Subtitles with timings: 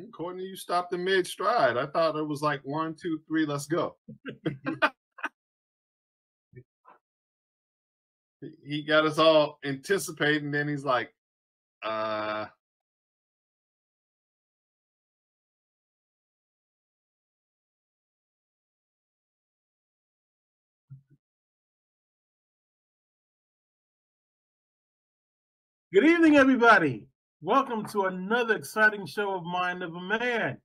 [0.00, 1.76] According to you, stopped in mid stride.
[1.76, 3.96] I thought it was like one, two, three, let's go.
[8.64, 11.12] he got us all anticipating, then he's like,
[11.82, 12.46] uh,
[25.92, 27.06] Good evening, everybody.
[27.44, 30.58] Welcome to another exciting show of Mind of a Man.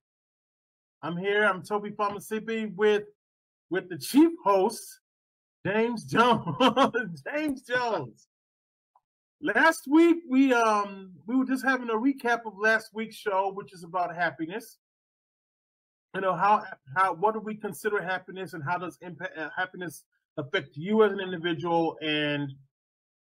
[1.02, 1.44] I'm here.
[1.44, 3.02] I'm Tobie Famusipe with
[3.68, 5.00] with the chief host,
[5.66, 6.54] James Jones.
[7.34, 8.28] James Jones.
[9.42, 13.72] Last week we um we were just having a recap of last week's show, which
[13.72, 14.78] is about happiness.
[16.14, 16.62] You know how
[16.96, 20.04] how what do we consider happiness, and how does impact uh, happiness
[20.36, 22.52] affect you as an individual and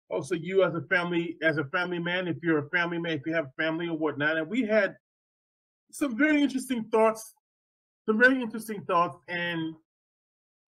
[0.09, 3.25] also you as a family as a family man if you're a family man if
[3.25, 4.96] you have a family or whatnot and we had
[5.92, 7.34] some very interesting thoughts
[8.06, 9.75] some very interesting thoughts and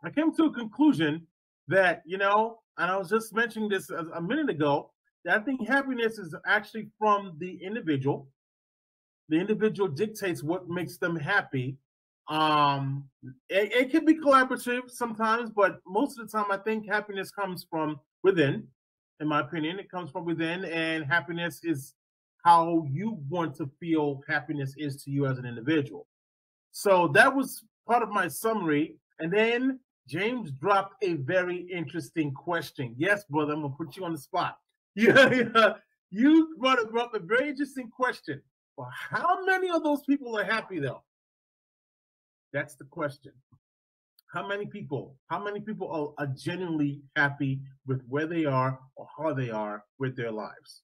[0.03, 1.25] i came to a conclusion
[1.68, 4.92] that you know and i was just mentioning this a minute ago
[5.25, 8.27] that i think happiness is actually from the individual.
[9.30, 11.77] The individual dictates what makes them happy.
[12.27, 13.06] Um
[13.50, 17.66] it, it can be collaborative sometimes but most of the time i think happiness comes
[17.69, 18.68] from within
[19.21, 19.79] in my opinion.
[19.79, 21.94] It comes from within, and happiness is
[22.44, 26.07] how you want to feel happiness is to you as an individual.
[26.71, 28.95] So that was part of my summary.
[29.19, 32.95] And then James dropped a very interesting question.
[32.97, 34.57] Yes, brother, I'm gonna put you on the spot.
[34.95, 35.75] Yeah.
[36.09, 38.41] you brought up a very interesting question.
[38.75, 41.03] Well, how many of those people are happy though?
[42.51, 43.31] That's the question
[44.31, 49.07] how many people how many people are, are, genuinely happy with where they are or
[49.18, 50.81] how they are with their lives?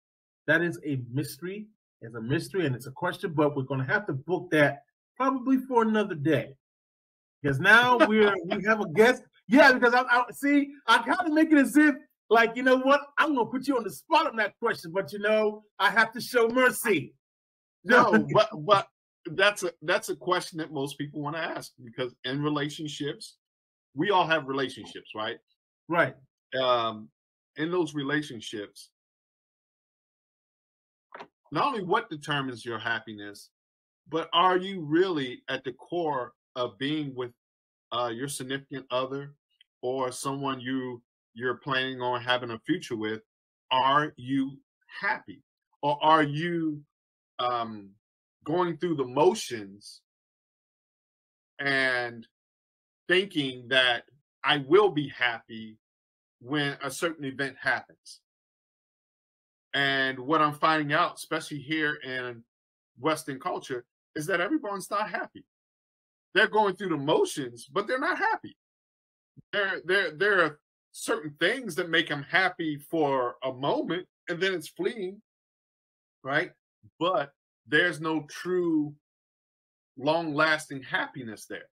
[0.48, 1.68] That is a mystery.
[2.02, 4.84] It's a mystery and it's a question but we're going to have to book that
[5.16, 6.56] probably for another day.
[7.42, 9.24] Because now we're we have a guest.
[9.48, 11.96] Yeah because i, I see i kind of make it as if
[12.30, 13.02] like you know what?
[13.18, 15.90] I'm going to put you on the spot on that question but you know i
[15.90, 17.14] have to show mercy.
[17.86, 18.88] No but but
[19.32, 23.38] that's a that's a question that most people want to ask because in relationships
[23.96, 25.38] we all have relationships right?
[25.88, 26.16] Right.
[26.60, 27.10] Um
[27.58, 28.90] in those relationships
[31.52, 33.50] not only what determines your happiness
[34.10, 37.32] but are you really at the core of being with
[37.92, 39.34] uh, your significant other
[39.82, 41.02] or someone you
[41.34, 43.22] you're planning on having a future with?
[43.72, 44.58] Are you
[45.02, 45.44] happy
[45.84, 46.82] or are you
[47.40, 47.90] um
[48.48, 50.00] going through the motions
[51.60, 52.26] and
[53.10, 54.04] thinking that
[54.42, 55.76] I will be happy
[56.40, 58.22] when a certain event happens.
[59.74, 62.42] And what I'm finding out, especially here in
[62.98, 63.84] Western culture,
[64.16, 65.44] is that everyone's not happy.
[66.34, 68.56] They're going through the motions, but they're not happy.
[69.52, 70.60] There, there, there are
[70.94, 75.22] certain things that make them happy for a moment, and then it's fleeting,
[76.24, 76.52] right?
[76.98, 77.34] But
[77.68, 78.94] there's no true
[79.98, 81.70] long lasting happiness there.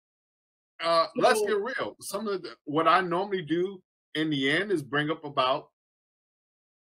[0.83, 1.97] Uh, let's get real.
[2.01, 3.81] Some of the, what I normally do
[4.15, 5.69] in the end is bring up about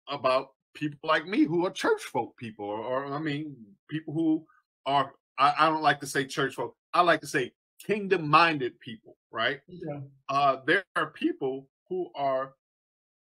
[0.10, 3.56] about people like me who are church folk people, or, or I mean,
[3.90, 4.46] people who
[4.86, 6.76] are I, I, don't like to say church folk.
[6.94, 7.52] I like to say
[7.86, 9.60] kingdom minded people, right?
[9.68, 10.00] Yeah.
[10.30, 12.54] Uh, there are people who are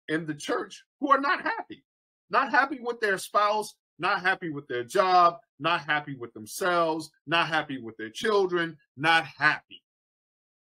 [0.07, 1.83] in the church who are not happy,
[2.29, 7.47] not happy with their spouse, not happy with their job, not happy with themselves, not
[7.47, 9.83] happy with their children, not happy.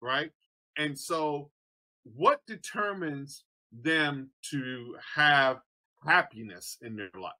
[0.02, 0.32] Right.
[0.78, 1.50] And so,
[2.04, 5.60] what determines them to have
[6.06, 7.32] happiness in their life?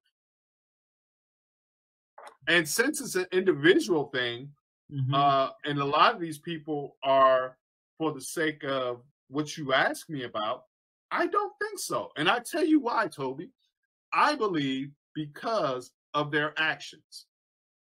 [2.48, 4.50] And since it's an individual thing,
[4.92, 5.14] mm-hmm.
[5.14, 7.58] uh, and a lot of these people are
[7.98, 10.64] for the sake of what you ask me about,
[11.12, 12.10] I don't think so.
[12.18, 13.50] And I tell you why, Tobie.
[14.14, 17.26] I believe because of their actions.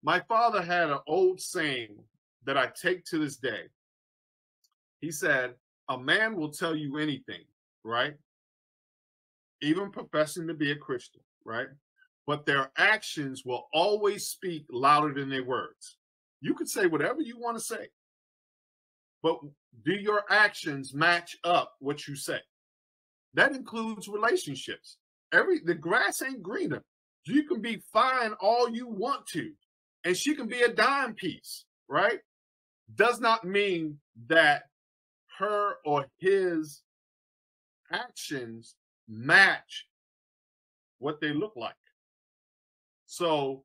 [0.04, 1.98] My father had an old saying
[2.46, 3.64] that I take to this day.
[5.00, 5.54] He said,
[5.90, 7.44] A man will tell you anything,
[7.84, 8.16] right?
[9.62, 11.68] Even professing to be a Christian, right?
[12.26, 15.98] But their actions will always speak louder than their words.
[16.42, 17.88] You could say whatever you want to say,
[19.24, 19.40] but
[19.84, 22.40] do your actions match up what you say?
[23.34, 24.98] That includes relationships.
[25.34, 26.84] Every the grass ain't greener
[27.28, 29.52] you can be fine all you want to,
[30.04, 32.20] and she can be a dime piece, right?
[32.96, 34.64] Does not mean that
[35.40, 36.84] her or his
[37.92, 38.76] actions
[39.08, 39.88] match
[41.00, 41.76] what they look like.
[43.06, 43.64] So,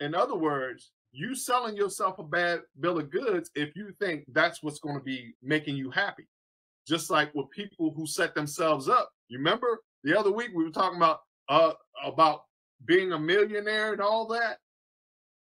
[0.00, 4.62] in other words, you selling yourself a bad bill of goods if you think that's
[4.62, 6.28] what's going to be making you happy.
[6.86, 9.10] Just like with people who set themselves up.
[9.28, 11.72] You remember the other week we were talking about uh
[12.04, 12.42] about
[12.84, 14.58] being a millionaire and all that.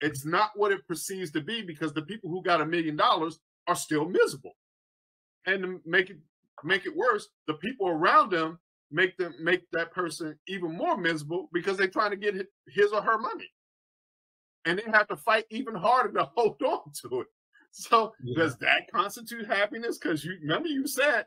[0.00, 3.40] It's not what it perceives to be because the people who got a million dollars
[3.66, 4.56] are still miserable.
[5.46, 6.18] And to make it
[6.64, 8.58] make it worse, the people around them
[8.90, 12.34] make them make that person even more miserable because they're trying to get
[12.66, 13.50] his or her money
[14.64, 17.26] and they have to fight even harder to hold on to it
[17.70, 18.34] so yeah.
[18.36, 21.26] does that constitute happiness because you remember you said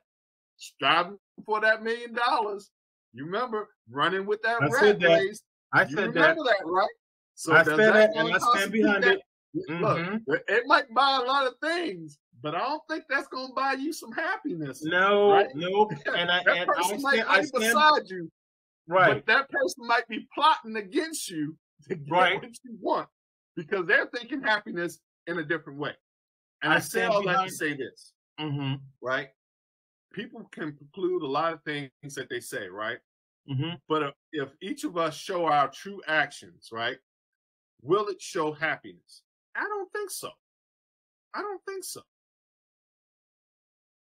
[0.58, 2.72] striving for that million dollars
[3.14, 5.42] you remember running with that I rat race
[5.74, 6.58] i you said remember that.
[6.60, 6.88] that right
[7.36, 9.22] so i said that, that and i stand behind that?
[9.54, 10.18] it mm-hmm.
[10.28, 13.54] look it might buy a lot of things but I don't think that's going to
[13.54, 14.84] buy you some happiness.
[14.84, 15.48] No, right?
[15.56, 15.90] no.
[16.16, 18.32] And I, that and person I might be beside you,
[18.88, 19.14] right?
[19.14, 21.56] But that person might be plotting against you
[21.90, 22.42] to get right.
[22.42, 23.08] what you want
[23.56, 25.94] because they're thinking happiness in a different way.
[26.64, 28.76] And I, I say all that to say this, mm-hmm.
[29.02, 29.30] right?
[30.14, 32.98] People can conclude a lot of things that they say, right?
[33.50, 33.76] Mm-hmm.
[33.88, 36.98] But if each of us show our true actions, right,
[37.82, 39.24] will it show happiness?
[39.56, 40.30] I don't think so.
[41.34, 42.02] I don't think so.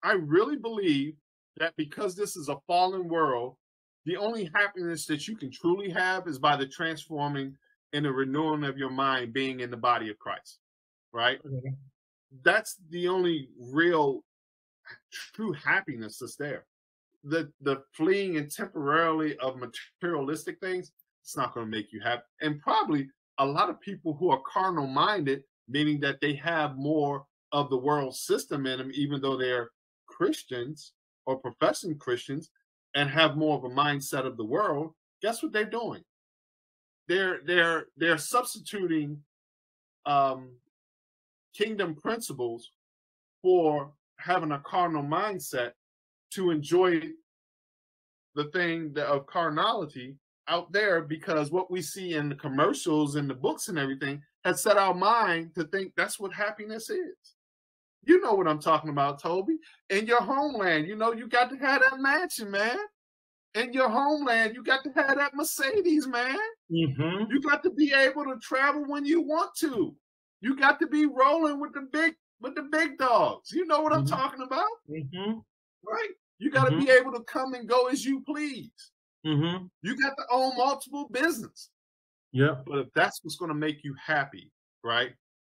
[0.03, 1.15] I really believe
[1.57, 3.57] that because this is a fallen world,
[4.07, 7.57] the only happiness that you can truly have is by the transforming
[7.93, 10.59] and the renewing of your mind being in the body of Christ.
[11.13, 11.43] Right?
[11.45, 11.75] Mm-hmm.
[12.43, 14.25] That's the only real
[15.13, 16.65] true happiness that's there.
[17.25, 22.23] The the fleeing and temporarily of materialistic things, it's not going to make you happy.
[22.41, 23.09] And probably
[23.39, 27.77] a lot of people who are carnal minded, meaning that they have more of the
[27.77, 29.71] world system in them, even though they're
[30.07, 30.93] Christians
[31.27, 32.51] or professing Christians
[32.95, 36.03] and have more of a mindset of the world, guess what they're doing?
[37.09, 39.23] They're they're they're substituting
[40.07, 40.51] um,
[41.55, 42.71] kingdom principles
[43.43, 45.73] for having a carnal mindset
[46.33, 47.03] to enjoy
[48.35, 50.17] the thing of carnality
[50.49, 54.63] out there because what we see in the commercials and the books and everything has
[54.63, 57.35] set our mind to think that's what happiness is.
[58.05, 59.59] You know what I'm talking about, Tobie.
[59.91, 62.79] In your homeland, you know, you got to have that mansion, man.
[63.55, 66.39] In your homeland, you got to have that Mercedes, man.
[66.73, 67.31] Mm-hmm.
[67.31, 69.95] You got to be able to travel when you want to.
[70.41, 73.51] You got to be rolling with the big with the big dogs.
[73.53, 74.03] You know what mm-hmm.
[74.03, 75.39] I'm talking about, mm-hmm.
[75.87, 76.11] Right?
[76.39, 77.07] You got to be mm-hmm.
[77.07, 78.71] able to come and go as you please.
[79.27, 79.67] Mm-hmm.
[79.83, 81.71] You got to own multiple business.
[82.33, 82.57] Yeah.
[82.67, 84.51] But if that's what's going to make you happy,
[84.85, 85.13] right?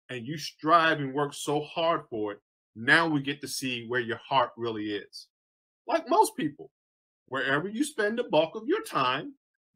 [0.09, 2.39] and you strive and work so hard for it,
[2.75, 5.27] now we get to see where your heart really is.
[5.87, 6.69] Like most people,
[7.27, 9.33] wherever you spend the bulk of your time,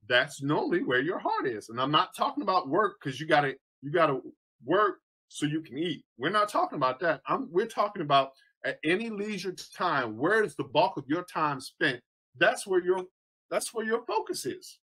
[0.08, 1.70] that's normally where your heart is.
[1.70, 4.20] And I'm not talking about work because you gotta you gotta
[4.64, 6.04] work so you can eat.
[6.18, 7.22] We're not talking about that.
[7.28, 8.32] I'm we're talking about
[8.68, 12.02] at any leisure time, where is the bulk of your time spent?
[12.38, 13.06] That's where your
[13.50, 14.80] that's where your focus is.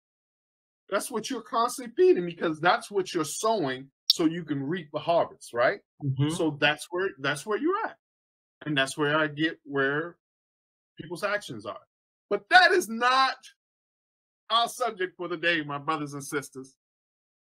[0.90, 5.00] That's what you're constantly feeding because that's what you're sowing so you can reap the
[5.00, 5.80] harvest, right?
[6.04, 6.30] Mm-hmm.
[6.30, 7.98] So that's where that's where you're at.
[8.66, 10.18] And that's where I get where
[11.00, 11.80] people's actions are.
[12.30, 13.36] But that is not
[14.52, 16.76] our subject for the day, my brothers and sisters.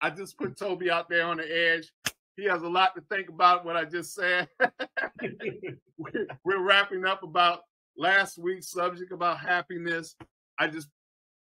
[0.02, 1.92] I just put Tobie out there on the edge.
[2.36, 4.48] He has a lot to think about what I just said.
[6.44, 7.62] we're, wrapping up about
[7.98, 10.16] last week's subject about happiness.
[10.60, 10.90] I just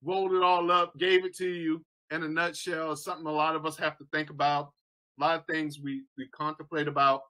[0.02, 2.96] rolled it all up, gave it to you in a nutshell.
[2.96, 4.72] Something a lot of us have to think about
[5.18, 7.22] a lot of things we we contemplate about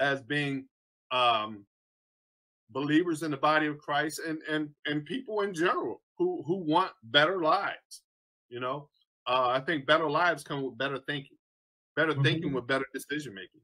[0.00, 0.66] as being
[1.10, 1.64] um,
[2.70, 6.92] believers in the body of Christ and and and people in general who who want
[7.04, 8.02] better lives.
[8.48, 8.88] You know,
[9.26, 11.36] uh, I think better lives come with better thinking,
[11.96, 12.22] better mm-hmm.
[12.22, 13.60] thinking with better decision making.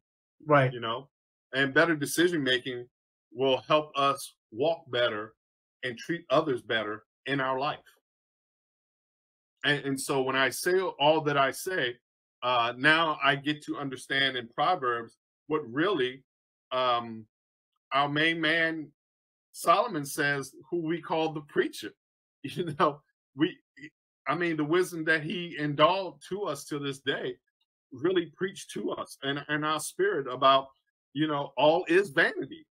[0.46, 0.72] Right.
[0.72, 1.08] You know,
[1.54, 2.86] and better decision making
[3.32, 5.34] will help us walk better
[5.82, 7.78] and treat others better in our life.
[9.64, 11.96] And, and so when I say all that I say,
[12.42, 16.22] uh, now I get to understand in Proverbs what really
[16.72, 17.26] um,
[17.92, 18.90] our main man
[19.52, 21.92] Solomon says, who we call the preacher.
[22.42, 23.02] You know,
[23.36, 23.54] we,
[24.26, 27.36] I mean, the wisdom that he endowed to us to this day
[27.92, 30.68] really preached to us and, and our spirit about,
[31.12, 32.66] you know, all is vanity.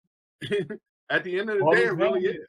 [1.10, 2.48] At the end of the all day, it really is.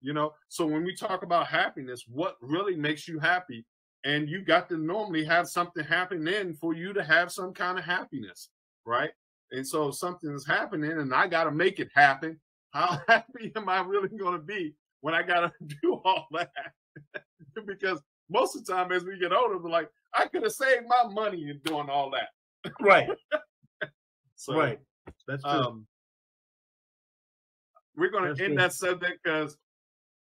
[0.00, 3.64] You know, so when we talk about happiness, what really makes you happy
[4.04, 7.78] and you got to normally have something happen then for you to have some kind
[7.78, 8.50] of happiness,
[8.84, 9.10] right?
[9.50, 13.52] And so if something is happening and I got to make it happen, how happy
[13.56, 16.50] am I really going to be when I got to do all that?
[17.66, 20.86] because most of the time as we get older, we're like, I could have saved
[20.88, 22.28] my money in doing all that.
[22.80, 23.08] Right.
[24.36, 24.78] so, right.
[25.28, 25.52] That's true.
[25.52, 25.86] Um,
[27.96, 28.56] we're gonna That's end true.
[28.56, 29.56] that subject because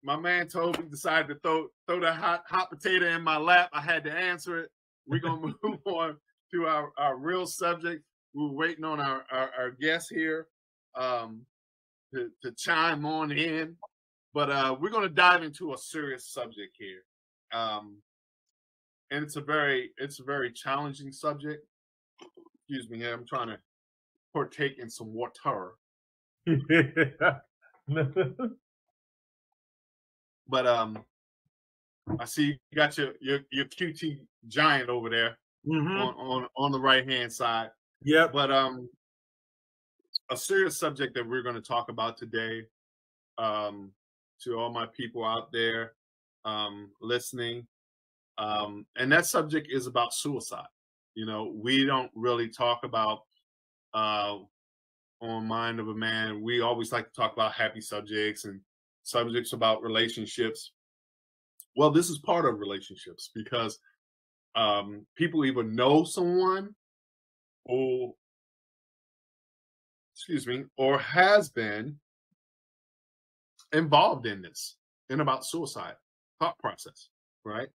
[0.04, 3.70] my man Tobie decided to throw throw the hot hot potato in my lap.
[3.74, 4.70] I had to answer it.
[5.08, 6.18] We're gonna move on
[6.51, 8.04] to our, our real subject.
[8.34, 10.48] We are waiting on our, our, our guest here
[10.96, 11.42] um,
[12.13, 13.75] to, to chime on in.
[14.34, 17.04] But uh, we're gonna dive into a serious subject here.
[17.54, 17.98] Um,
[19.12, 21.66] and it's a very it's a very challenging subject.
[22.70, 23.58] Excuse me, I'm trying to
[24.34, 25.74] partake in some water.
[30.50, 31.04] But um,
[32.20, 36.72] I see you got your your, your QT giant over there hmm on, on on
[36.72, 37.70] the right hand side.
[38.04, 38.27] Yeah.
[38.32, 38.89] But um,
[40.32, 42.63] a serious subject that we're going to talk about today,
[43.38, 43.92] um,
[44.44, 45.94] to all my people out there
[46.46, 47.67] um, listening,
[48.38, 50.67] um, and that subject is about suicide.
[51.15, 53.22] You know, we don't really talk about
[53.94, 54.38] uh,
[55.22, 56.41] on Mind of a Man.
[56.41, 58.62] We always like to talk about happy subjects and
[59.03, 60.74] subjects about relationships.
[61.75, 63.79] Well, this is part of relationships because
[64.56, 66.75] um, people either know someone
[67.65, 68.13] or,
[70.13, 72.00] excuse me, or has been
[73.74, 74.75] involved in this
[75.10, 75.96] and about suicide
[76.39, 77.10] thought process,
[77.44, 77.70] right?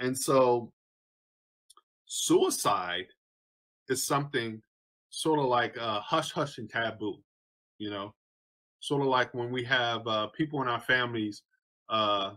[0.00, 0.72] And so,
[2.06, 3.06] suicide
[3.88, 4.60] is something
[5.10, 7.18] sort of like uh, hush hush and taboo,
[7.78, 8.14] you know,
[8.80, 11.42] sort of like when we have uh, people in our families
[11.88, 12.32] uh,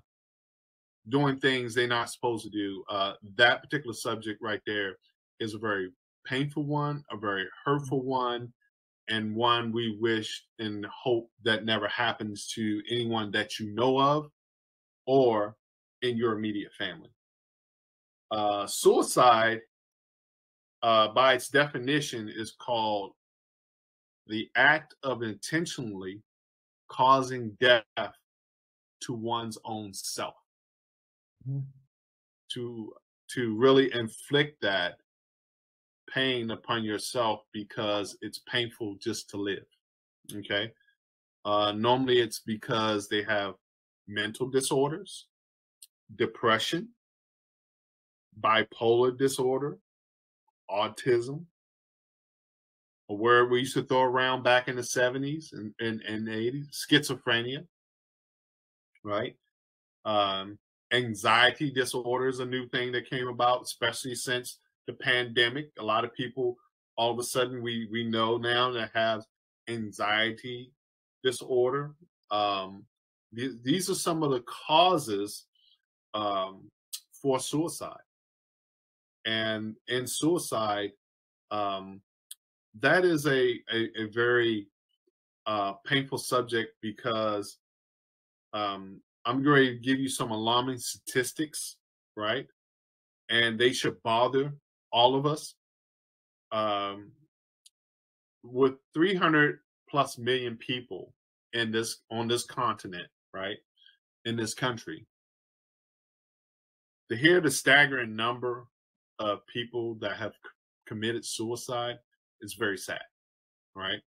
[1.09, 2.83] doing things they're not supposed to do.
[2.89, 4.95] Uh, that particular subject right there
[5.39, 5.91] is a very
[6.25, 8.51] painful one, a very hurtful one,
[9.09, 14.29] and one we wish and hope that never happens to anyone that you know of
[15.09, 15.55] or
[16.03, 17.09] in your immediate family.
[18.29, 19.59] Uh, suicide,
[20.83, 23.13] uh, by its definition, is called
[24.27, 26.21] the act of intentionally
[26.89, 27.83] causing death
[29.01, 30.35] to one's own self.
[31.47, 31.65] Mhm.
[32.49, 32.93] To
[33.29, 34.99] to really inflict that
[36.07, 39.65] pain upon yourself because it's painful just to live.
[40.31, 40.71] Okay.
[41.45, 43.55] Uh, normally it's because they have
[44.09, 45.27] mental disorders,
[46.15, 46.89] depression,
[48.41, 49.77] bipolar disorder,
[50.69, 51.45] autism,
[53.09, 56.31] a word we used to throw around back in the 70s and, and, and the
[56.31, 57.65] 80s, schizophrenia,
[59.03, 59.35] right?
[60.05, 60.57] Um,
[60.91, 65.69] anxiety disorder is a new thing that came about, especially since the pandemic.
[65.79, 66.57] A lot of people,
[66.97, 69.23] all of a sudden, we we know now that have
[69.67, 70.71] anxiety
[71.23, 71.93] disorder.
[72.31, 72.85] Um,
[73.31, 75.45] these, are some of the causes
[76.13, 76.69] um,
[77.21, 77.97] for suicide,
[79.25, 80.91] and in suicide,
[81.51, 82.01] um,
[82.79, 84.67] that is a a, a very
[85.45, 87.57] uh, painful subject because
[88.53, 91.77] um, I'm going to give you some alarming statistics,
[92.15, 92.47] right?
[93.29, 94.53] And they should bother
[94.91, 95.53] all of us.
[96.51, 97.11] Um,
[98.43, 99.59] with 300
[99.89, 101.13] plus million people
[101.53, 103.57] in this on this continent, right?
[104.25, 105.05] In this country,
[107.09, 108.67] to hear the staggering number
[109.19, 110.33] of people that have
[110.85, 111.97] committed suicide
[112.41, 113.01] is very sad,
[113.75, 114.01] right?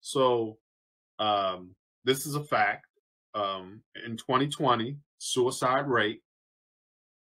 [0.00, 0.58] So,
[1.18, 2.86] um, this is a fact
[3.34, 6.20] um, in 2020, suicide rate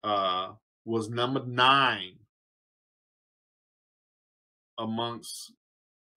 [0.04, 0.52] uh,
[0.84, 2.14] was number nine
[4.78, 5.52] amongst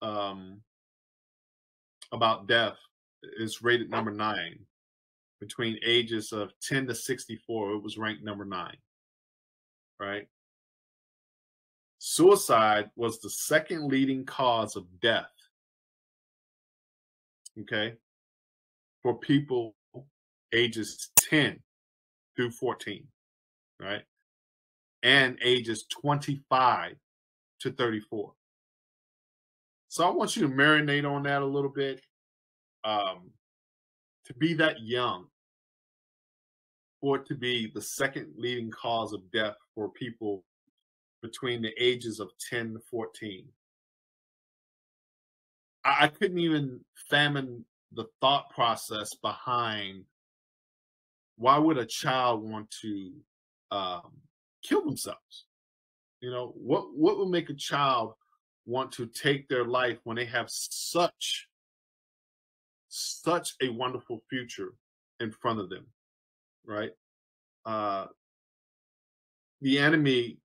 [0.00, 0.60] um,
[2.12, 2.76] about death.
[3.38, 4.60] It's rated number nine
[5.42, 7.72] between ages of 10 to 64.
[7.72, 8.76] It was ranked number nine,
[9.98, 10.28] right?
[11.98, 15.32] Suicide was the second leading cause of death.
[17.60, 17.94] Okay.
[19.02, 19.74] For people
[20.52, 21.58] ages 10
[22.36, 23.04] through 14,
[23.80, 24.02] right?
[25.02, 26.94] And ages 25
[27.62, 28.32] to 34.
[29.88, 32.00] So I want you to marinate on that a little bit.
[32.84, 33.32] Um,
[34.26, 35.26] to be that young,
[37.02, 40.44] for it to be the second leading cause of death for people
[41.20, 43.44] between the ages of 10 to 14.
[45.84, 50.04] I, I couldn't even fathom the thought process behind
[51.36, 53.12] why would a child want to
[53.72, 54.12] um,
[54.62, 55.46] kill themselves?
[56.20, 58.14] You know, what what would make a child
[58.64, 61.48] want to take their life when they have such
[62.88, 64.74] such a wonderful future
[65.18, 65.86] in front of them,
[66.66, 66.90] right?
[67.64, 68.06] Uh,
[69.60, 70.38] the enemy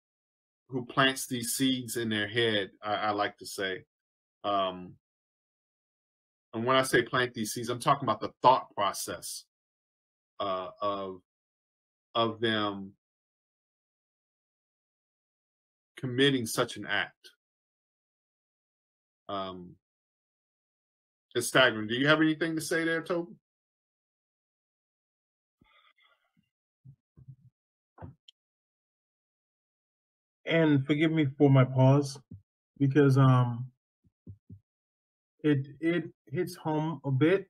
[0.69, 2.71] who plants these seeds in their head.
[2.83, 3.85] I, I like to say,
[4.45, 4.95] um,
[6.53, 9.45] and when I say plant these seeds, I'm talking about the thought process
[10.41, 11.21] uh, of
[12.15, 12.93] of them
[15.99, 17.31] committing such an act.
[19.29, 19.75] Um,
[21.35, 21.89] it's staggering.
[21.89, 23.35] Do you have anything to say there, Tobie?
[30.47, 32.19] And forgive me for my pause
[32.79, 33.67] because um
[35.43, 37.49] it it hits home a bit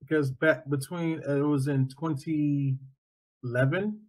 [0.00, 4.00] because back between uh, it was in 2011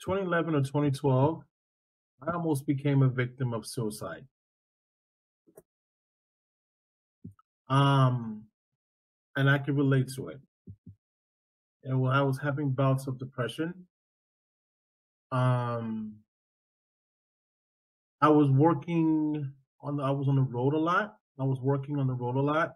[0.00, 1.44] 2011 or 2012
[2.20, 4.26] I almost became a victim of suicide.
[7.68, 8.44] Um,
[9.36, 10.40] and I can relate to it.
[11.84, 13.86] And when I was having bouts of depression,
[15.32, 16.14] um,
[18.20, 21.16] I was working on the, I was on the road a lot.
[21.38, 22.74] I was working on the road a lot,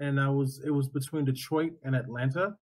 [0.00, 2.56] and I was it was between Detroit and Atlanta.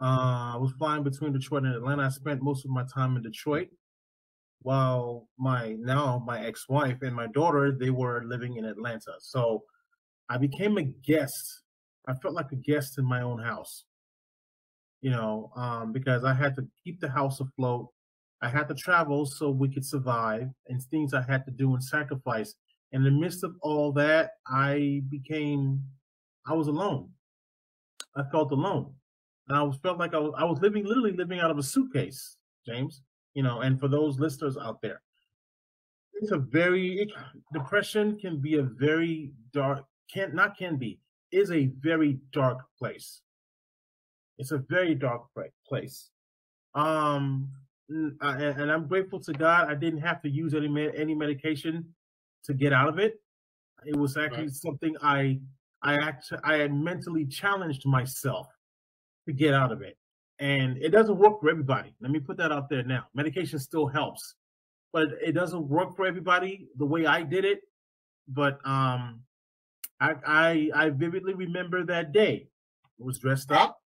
[0.00, 2.04] Uh, I was flying between Detroit and Atlanta.
[2.04, 3.68] I spent most of my time in Detroit,
[4.60, 9.12] while my now my ex-wife and my daughter they were living in Atlanta.
[9.20, 9.62] So
[10.28, 11.62] I became a guest.
[12.08, 13.84] I felt like a guest in my own house.
[15.04, 17.88] You know, um, because I had to keep the house afloat.
[18.40, 21.84] I had to travel so we could survive and things I had to do and
[21.84, 22.54] sacrifice.
[22.92, 25.82] In the midst of all that, I became
[26.46, 27.10] I was alone.
[28.16, 28.94] I felt alone.
[29.48, 31.62] And I was felt like I was I was living literally living out of a
[31.62, 33.02] suitcase, James
[33.34, 35.02] you know, and for those listeners out there,
[36.14, 37.10] it's a very it,
[37.52, 41.00] depression can be a very dark can not can be
[41.32, 43.20] is a very dark place.
[44.38, 45.22] It's a very dark
[45.66, 46.10] place.
[46.74, 47.50] Um,
[47.88, 51.84] and I'm grateful to God I didn't have to use any any medication
[52.44, 53.20] to get out of it.
[53.84, 54.52] It was actually right.
[54.52, 55.40] something I
[55.82, 58.48] I actually I had mentally challenged myself
[59.26, 59.96] to get out of it.
[60.40, 61.94] And it doesn't work for everybody.
[62.00, 63.04] Let me put that out there now.
[63.14, 64.34] Medication still helps,
[64.92, 67.60] but it doesn't work for everybody the way I did it.
[68.26, 69.20] But um,
[70.00, 72.48] I I, I vividly remember that day.
[73.00, 73.80] I was dressed up,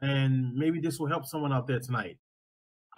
[0.00, 2.18] and maybe this will help someone out there tonight.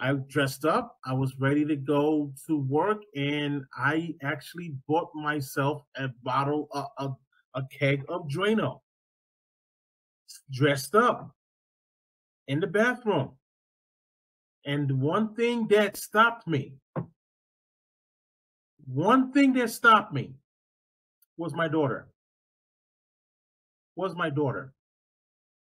[0.01, 0.97] I dressed up.
[1.05, 6.85] I was ready to go to work, and I actually bought myself a bottle, a,
[7.03, 7.15] a,
[7.55, 8.79] a keg of Drano.
[10.51, 11.35] Dressed up,
[12.47, 13.31] in the bathroom.
[14.65, 16.73] And one thing that stopped me,
[18.85, 20.33] one thing that stopped me
[21.37, 22.09] was my daughter.
[23.95, 24.73] Was my daughter.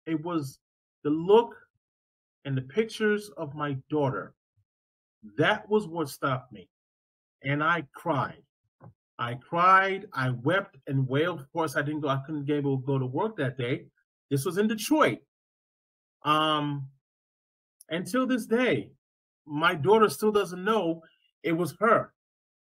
[0.05, 0.59] It was
[1.07, 1.55] the look
[2.43, 4.33] and the pictures of my daughter.
[5.37, 6.67] That was what stopped me.
[7.45, 8.43] And I cried.
[9.17, 11.39] I cried, I wept and wailed.
[11.39, 13.85] Of course, I didn't go, I couldn't be able to go to work that day.
[14.29, 15.19] This was in Detroit.
[16.25, 16.89] Um,
[17.87, 18.91] until this day,
[19.45, 21.01] my daughter still doesn't know
[21.41, 22.11] it was her.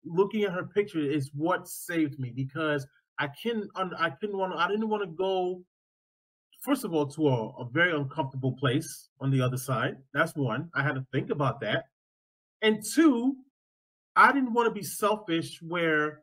[0.04, 2.86] Looking at her picture is what saved me because
[3.18, 5.62] I can I couldn't want I didn't want to go
[6.64, 9.96] first of all to a, a very uncomfortable place on the other side.
[10.12, 10.70] That's one.
[10.74, 11.84] I had to think about that.
[12.62, 13.36] And two,
[14.16, 16.22] I didn't want to be selfish where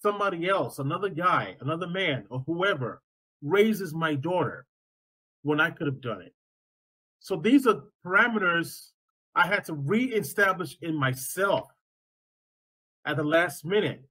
[0.00, 3.02] somebody else, another guy, another man, or whoever
[3.42, 4.66] raises my daughter
[5.42, 6.32] when I could have done it.
[7.20, 8.90] So these are parameters
[9.34, 11.68] I had to reestablish in myself
[13.04, 14.02] at the last minute.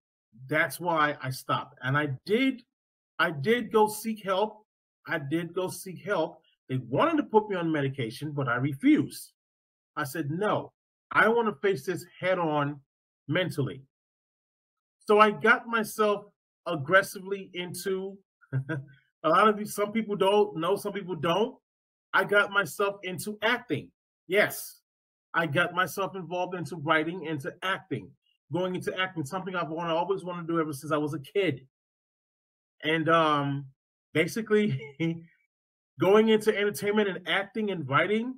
[0.47, 1.77] That's why I stopped.
[1.81, 2.61] And I did
[3.19, 4.60] I did go seek help.
[5.07, 6.41] I did go seek help.
[6.69, 9.33] They wanted to put me on medication, but I refused.
[9.95, 10.71] I said, no,
[11.11, 12.79] I want to face this head on
[13.27, 13.83] mentally.
[15.07, 16.25] So I got myself
[16.65, 18.17] aggressively into
[19.23, 21.55] a lot of these, some people don't know, some people don't.
[22.13, 23.89] I got myself into acting.
[24.27, 24.79] Yes,
[25.33, 28.09] I got myself involved into writing, into acting,
[28.51, 31.65] going into acting, something I've always wanted to do ever since I was a kid.
[32.83, 33.65] And um,
[34.13, 34.79] basically,
[35.99, 38.33] going into entertainment and acting and writing,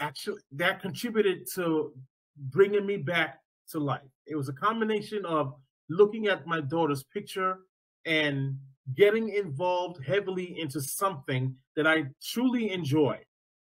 [0.00, 1.92] actually, that contributed to
[2.36, 3.38] bringing me back
[3.70, 4.02] to life.
[4.26, 5.54] It was a combination of
[5.88, 7.58] looking at my daughter's picture
[8.06, 8.56] and
[8.96, 13.18] getting involved heavily into something that I truly enjoy.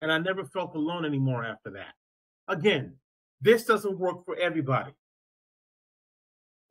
[0.02, 1.94] And I never felt alone anymore after that.
[2.48, 2.94] Again,
[3.40, 4.92] this doesn't work for everybody.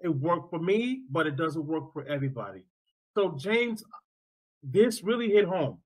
[0.01, 2.65] It worked for me, but it doesn't work for everybody.
[3.15, 3.83] So, James,
[4.63, 5.79] this really hit home,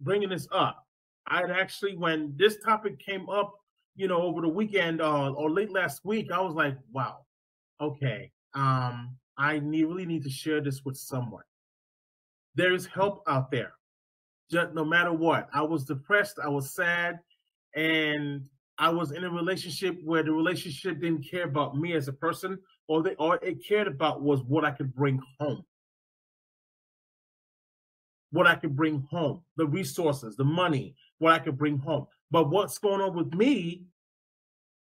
[0.00, 0.86] bringing this up.
[1.26, 3.54] I'd actually, when this topic came up,
[3.96, 7.18] you know, over the weekend uh, or late last week, I was like, wow,
[7.80, 11.44] okay, um, I need, really need to share this with someone.
[12.54, 13.72] There is help out there,
[14.50, 15.48] just no matter what.
[15.52, 17.20] I was depressed, I was sad,
[17.74, 18.42] and
[18.78, 22.58] I was in a relationship where the relationship didn't care about me as a person,
[22.88, 25.64] or they all it cared about was what I could bring home.
[28.32, 32.06] What I could bring home, the resources, the money, what I could bring home.
[32.30, 33.84] But what's going on with me,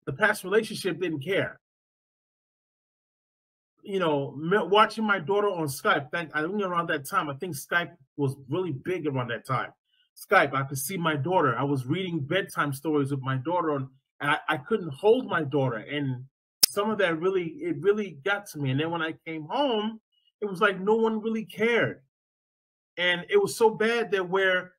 [0.05, 1.59] the past relationship didn't care.
[3.83, 4.39] You know,
[4.71, 8.73] watching my daughter on Skype, I think around that time, I think Skype was really
[8.73, 9.73] big around that time.
[10.17, 10.55] Skype.
[10.55, 11.57] I could see my daughter.
[11.57, 13.89] I was reading bedtime stories with my daughter, and
[14.21, 15.79] I, I couldn't hold my daughter.
[15.79, 16.25] And
[16.67, 18.71] some of that really, it really got to me.
[18.71, 20.01] And then when I came home,
[20.41, 22.03] it was like no one really cared.
[22.97, 24.73] And it was so bad that where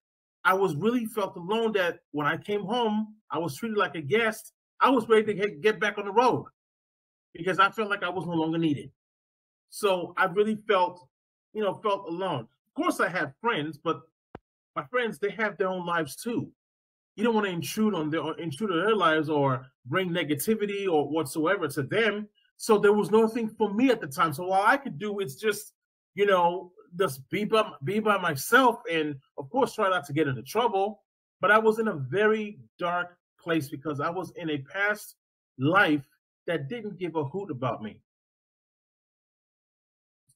[0.43, 4.01] I was really felt alone that when I came home, I was treated like a
[4.01, 4.53] guest.
[4.79, 6.45] I was ready to get back on the road
[7.33, 8.91] because I felt like I was no longer needed.
[9.69, 11.07] So I really felt,
[11.53, 12.41] you know, felt alone.
[12.41, 14.01] Of course, I had friends, but
[14.75, 16.51] my friends, they have their own lives too.
[17.15, 21.07] You don't want to intrude on their intrude on their lives or bring negativity or
[21.07, 22.27] whatsoever to them.
[22.57, 24.33] So there was nothing for me at the time.
[24.33, 25.73] So all I could do is just,
[26.15, 30.27] you know, just be by be by myself and of course try not to get
[30.27, 31.01] into trouble.
[31.41, 35.15] But I was in a very dark place because I was in a past
[35.57, 36.03] life
[36.47, 37.99] that didn't give a hoot about me.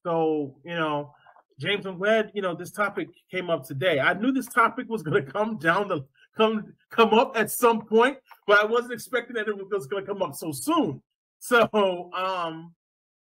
[0.04, 1.14] So, you know,
[1.60, 4.00] James, I'm glad you know this topic came up today.
[4.00, 7.82] I knew this topic was going to come down the come come up at some
[7.82, 11.02] point, but I wasn't expecting that it was going to come up so soon.
[11.40, 11.68] So,
[12.14, 12.74] um,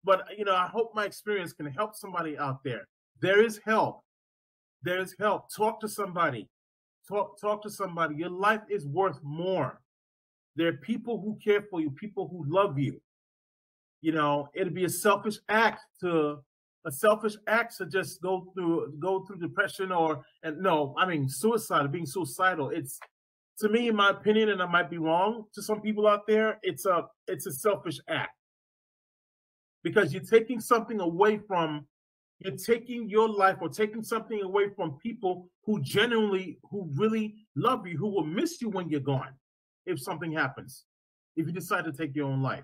[0.03, 2.87] but you know, I hope my experience can help somebody out there.
[3.21, 4.03] There is help.
[4.83, 5.53] There is help.
[5.55, 6.47] Talk to somebody.
[7.07, 8.15] Talk talk to somebody.
[8.15, 9.81] Your life is worth more.
[10.55, 13.01] There are people who care for you, people who love you.
[14.01, 16.39] You know, it'd be a selfish act to
[16.85, 21.27] a selfish act to just go through go through depression or and no, I mean
[21.27, 22.69] suicide, being suicidal.
[22.69, 22.99] It's
[23.59, 26.59] to me, in my opinion, and I might be wrong to some people out there,
[26.63, 28.35] it's a it's a selfish act
[29.83, 31.85] because you're taking something away from
[32.39, 37.85] you're taking your life or taking something away from people who genuinely who really love
[37.85, 39.33] you who will miss you when you're gone
[39.85, 40.85] if something happens
[41.35, 42.63] if you decide to take your own life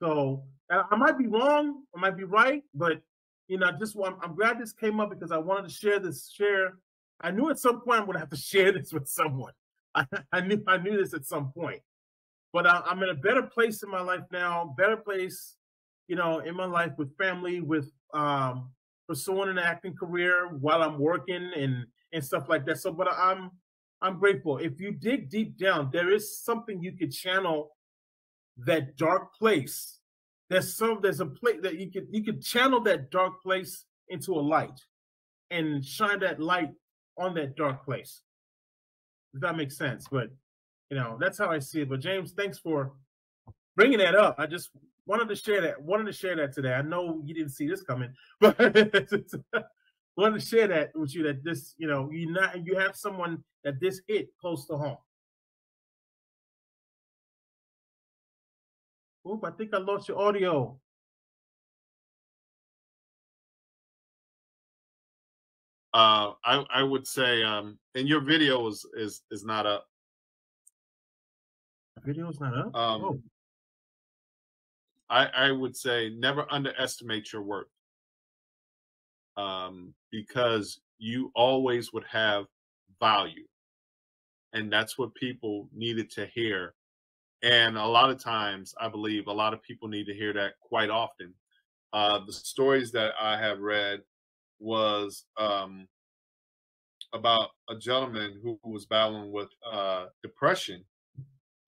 [0.00, 3.00] so I might be wrong, I might be right, but
[3.48, 6.30] you know, just want I'm glad this came up because I wanted to share this.
[6.30, 6.74] Share.
[7.20, 9.52] I knew at some point I'm going to have to share this with someone.
[9.94, 11.82] I, I knew I knew this at some point,
[12.52, 14.74] but I, I'm in a better place in my life now.
[14.76, 15.56] Better place,
[16.08, 18.70] you know, in my life with family, with um,
[19.08, 22.78] pursuing an acting career while I'm working and and stuff like that.
[22.78, 23.50] So, but I'm
[24.00, 24.58] I'm grateful.
[24.58, 27.70] If you dig deep down, there is something you could channel
[28.58, 30.00] that dark place.
[30.50, 34.34] There's some there's a place that you could you could channel that dark place into
[34.34, 34.78] a light
[35.50, 36.70] and shine that light
[37.18, 38.22] on that dark place.
[39.32, 40.06] If that makes sense.
[40.10, 40.28] But
[40.90, 41.88] you know, that's how I see it.
[41.88, 42.92] But James, thanks for
[43.74, 44.36] bringing that up.
[44.38, 44.70] I just
[45.06, 45.82] wanted to share that.
[45.82, 46.72] Wanted to share that today.
[46.72, 48.58] I know you didn't see this coming, but
[50.16, 51.22] wanted to share that with you.
[51.24, 54.96] That this, you know, you not you have someone that this hit close to home.
[59.28, 60.78] Oop, I think I lost your audio.
[65.94, 69.86] Uh, I I would say, um, and your video is is is not up.
[72.04, 72.74] Video is not up.
[72.74, 73.20] Um, oh.
[75.10, 77.68] I I would say never underestimate your worth.
[79.36, 82.46] Um, because you always would have
[83.00, 83.46] value,
[84.52, 86.74] and that's what people needed to hear
[87.44, 90.54] and a lot of times, I believe a lot of people need to hear that
[90.60, 91.34] quite often.
[91.92, 94.00] Uh, the stories that I have read
[94.60, 95.86] was um,
[97.12, 100.86] about a gentleman who was battling with uh, depression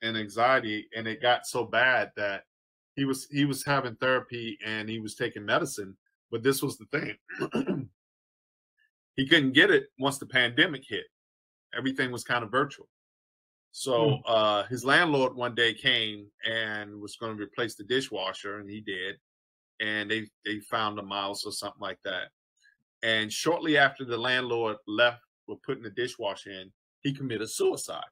[0.01, 2.45] and anxiety, and it got so bad that
[2.97, 5.97] he was he was having therapy and he was taking medicine.
[6.31, 7.89] But this was the thing:
[9.17, 11.05] he couldn't get it once the pandemic hit.
[11.77, 12.89] Everything was kind of virtual.
[13.71, 14.15] So hmm.
[14.27, 18.81] uh, his landlord one day came and was going to replace the dishwasher, and he
[18.81, 19.17] did.
[19.79, 22.31] And they they found a mouse or something like that.
[23.03, 28.03] And shortly after the landlord left with putting the dishwasher in, he committed suicide.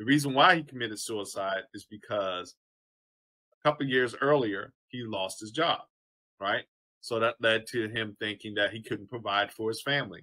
[0.00, 2.56] The reason why he committed suicide is because
[3.64, 5.80] couple years earlier he lost his job,
[6.40, 6.64] right?
[7.00, 10.22] So that led to him thinking that he couldn't provide for his family.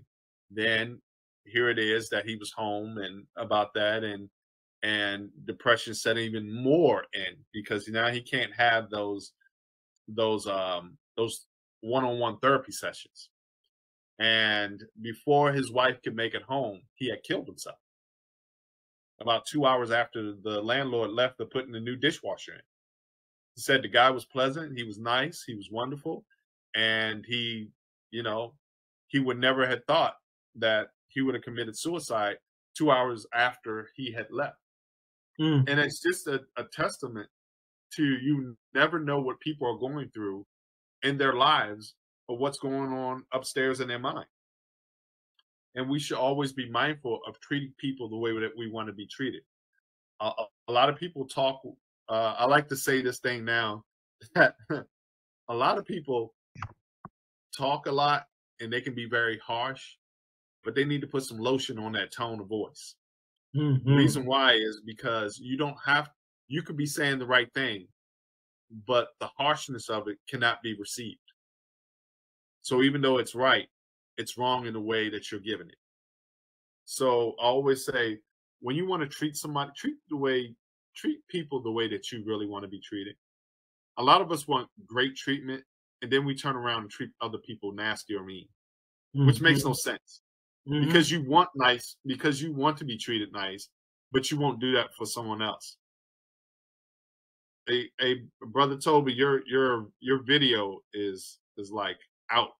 [0.51, 1.01] Then
[1.47, 4.29] here it is that he was home and about that and
[4.83, 9.31] and depression set even more in because now he can't have those
[10.07, 11.47] those um those
[11.81, 13.29] one-on-one therapy sessions
[14.19, 17.77] and before his wife could make it home he had killed himself
[19.19, 22.61] about two hours after the landlord left to put in the new dishwasher in
[23.57, 26.23] he said the guy was pleasant he was nice he was wonderful
[26.75, 27.67] and he
[28.11, 28.53] you know
[29.07, 30.15] he would never have thought
[30.55, 32.37] that he would have committed suicide
[32.77, 34.57] two hours after he had left
[35.39, 35.69] Mm.
[35.69, 37.29] And it's just a, a testament
[37.95, 40.45] to you never know what people are going through
[41.03, 41.95] in their lives
[42.27, 44.25] or what's going on upstairs in their mind.
[45.75, 48.93] And we should always be mindful of treating people the way that we want to
[48.93, 49.43] be treated.
[50.19, 50.31] Uh,
[50.67, 51.61] a lot of people talk,
[52.09, 53.83] uh, I like to say this thing now
[54.35, 54.55] that
[55.49, 56.33] a lot of people
[57.55, 58.25] talk a lot
[58.59, 59.83] and they can be very harsh,
[60.63, 62.95] but they need to put some lotion on that tone of voice.
[63.55, 63.95] Mm-hmm.
[63.95, 66.09] reason why is because you don't have
[66.47, 67.87] you could be saying the right thing,
[68.85, 71.19] but the harshness of it cannot be received.
[72.61, 73.67] So even though it's right,
[74.17, 75.77] it's wrong in the way that you're giving it.
[76.85, 78.19] So I always say
[78.59, 80.55] when you want to treat somebody, treat the way
[80.97, 83.15] treat people the way that you really want to be treated.
[83.97, 85.63] A lot of us want great treatment
[86.01, 88.47] and then we turn around and treat other people nasty or mean,
[89.15, 89.27] mm-hmm.
[89.27, 90.21] which makes no sense
[90.67, 90.85] mm-hmm.
[90.85, 93.69] because you want nice, because you want to be treated nice,
[94.11, 95.77] but you won't do that for someone else.
[97.69, 101.97] A, a brother Tobie, your your your video is is like
[102.31, 102.51] out.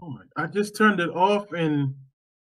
[0.00, 0.20] Oh my!
[0.36, 1.92] I just turned it off and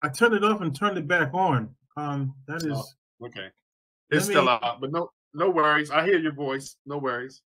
[0.03, 1.75] I turned it off and turned it back on.
[1.97, 3.49] Um, that is oh, okay.
[4.13, 5.91] It's me, still out, but no no worries.
[5.91, 6.77] I hear your voice.
[6.85, 7.43] No worries.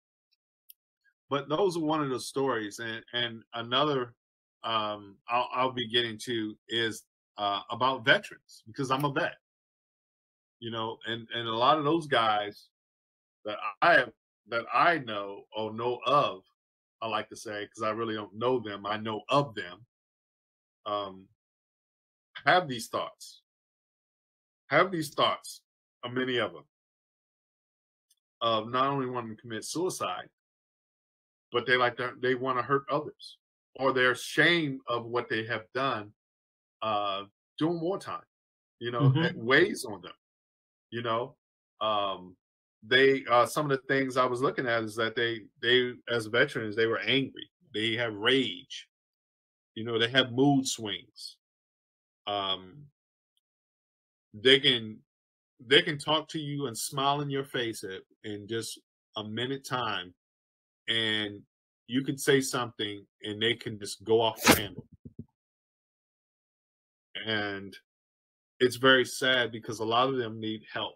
[1.30, 4.13] But those are one of the stories, and and another
[4.63, 7.04] um, I'll, I'll, be getting to is
[7.38, 9.36] uh, about veterans because I'm a vet.
[10.60, 12.67] You know, and and a lot of those guys
[13.45, 14.12] that I have
[14.49, 16.41] that I know or know of,
[17.01, 18.86] I like to say because I really don't know them.
[18.86, 19.86] I know of them.
[20.88, 21.25] Um,
[22.45, 23.41] have these thoughts.
[24.67, 25.62] Have these thoughts.
[26.12, 26.63] Many of them
[28.41, 30.30] of not only wanting to commit suicide,
[31.52, 33.38] but they like to, they want to hurt others
[33.76, 36.12] or they're shame of what they have done
[36.82, 37.24] uh,
[37.58, 38.22] doing wartime.
[38.80, 39.24] You know, mm-hmm.
[39.24, 40.13] it weighs on them.
[40.91, 41.36] You know,
[41.82, 42.36] um,
[42.88, 46.28] they uh, some of the things I was looking at is that they they as
[46.28, 47.50] veterans they were angry.
[47.74, 48.88] They have rage.
[49.76, 51.38] You know, they have mood swings.
[52.28, 52.86] Um,
[54.34, 55.00] they can
[55.65, 58.80] they can talk to you and smile in your face at, in just
[59.15, 60.13] a minute time
[60.88, 61.41] and
[61.88, 64.86] you can say something and they can just go off the handle.
[67.26, 67.76] And
[68.60, 70.96] it's very sad because a lot of them need help.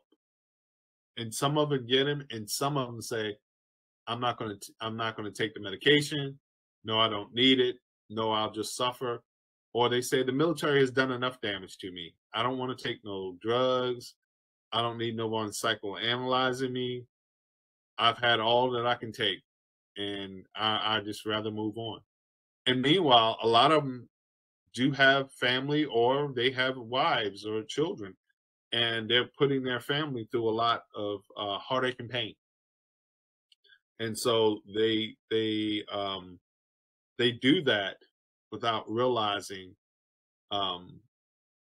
[1.18, 3.36] And some of them get them and some of them say,
[4.08, 6.40] I'm not going to I'm not going to take the medication.
[6.84, 7.76] No, I don't need it.
[8.10, 9.22] No, I'll just suffer.
[9.74, 12.16] Or they say the military has done enough damage to me.
[12.34, 14.16] I don't want to take no drugs.
[14.72, 17.06] I don't need no one psychoanalyzing me.
[17.98, 19.42] I've had all that I can take
[19.98, 22.00] and I, I just rather move on.
[22.66, 24.08] And meanwhile, a lot of them
[24.74, 28.16] do have family or they have wives or children,
[28.72, 32.34] and they're putting their family through a lot of uh, heartache and pain.
[34.00, 36.40] And so they they um,
[37.18, 37.98] they do that
[38.52, 39.76] without realizing
[40.52, 41.00] um,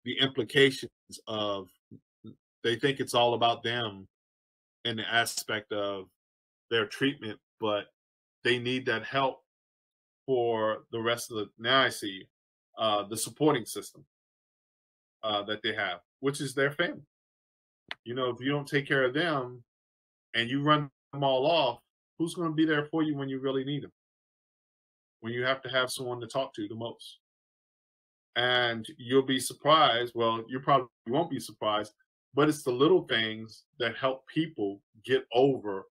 [0.06, 0.92] the implications
[1.28, 1.68] of
[2.64, 4.08] they think it's all about them
[4.86, 6.08] in the aspect of
[6.70, 7.86] their treatment, but
[8.44, 9.44] they need that help
[10.26, 12.28] for the rest of the now I see
[12.78, 14.06] uh, the supporting system
[15.24, 17.04] uh, that they have, which is their family.
[18.06, 19.64] You know, if you don't take care of them
[20.34, 21.80] and you run them all off,
[22.18, 23.92] who's going to be there for you when you really need them?
[25.20, 27.20] When you have to have someone to talk to the most.
[28.36, 30.14] And you'll be surprised.
[30.16, 31.94] Well, you probably won't be surprised,
[32.34, 35.88] but it's the little things that help people get over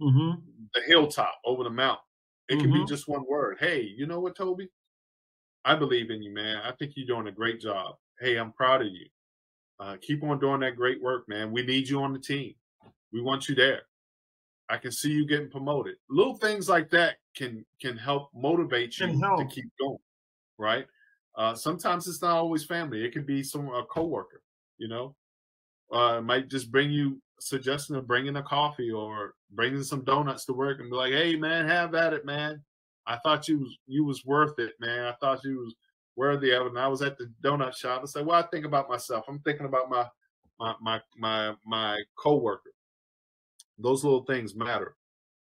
[0.00, 0.40] mm-hmm.
[0.74, 2.04] the hilltop over the mountain.
[2.48, 2.84] It can mm-hmm.
[2.84, 3.58] be just one word.
[3.60, 4.68] Hey, you know what, Tobie?
[5.64, 6.62] I believe in you, man.
[6.64, 7.96] I think you're doing a great job.
[8.20, 9.06] Hey, I'm proud of you.
[9.80, 11.52] Uh, keep on doing that great work, man.
[11.52, 12.54] We need you on the team.
[13.12, 13.82] We want you there.
[14.68, 15.96] I can see you getting promoted.
[16.10, 19.40] Little things like that can can help motivate you help.
[19.40, 19.98] to keep going,
[20.58, 20.86] right?
[21.36, 23.04] Uh, sometimes it's not always family.
[23.04, 24.42] It could be some a coworker,
[24.76, 25.14] you know.
[25.92, 30.52] Uh, might just bring you suggesting of bringing a coffee or bringing some donuts to
[30.52, 32.62] work and be like, "Hey, man, have at it, man.
[33.06, 35.06] I thought you was you was worth it, man.
[35.06, 35.74] I thought you was
[36.16, 38.02] worthy of it." And I was at the donut shop.
[38.02, 39.24] I said, "Well, I think about myself.
[39.28, 40.06] I'm thinking about my
[40.58, 42.72] my my my my coworker.
[43.78, 44.96] Those little things matter.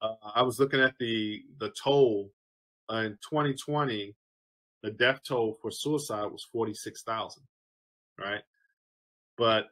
[0.02, 2.32] Uh, I was looking at the the toll
[2.92, 4.16] uh, in 2020.
[4.82, 7.44] The death toll for suicide was 46,000,
[8.18, 8.42] right?
[9.38, 9.66] But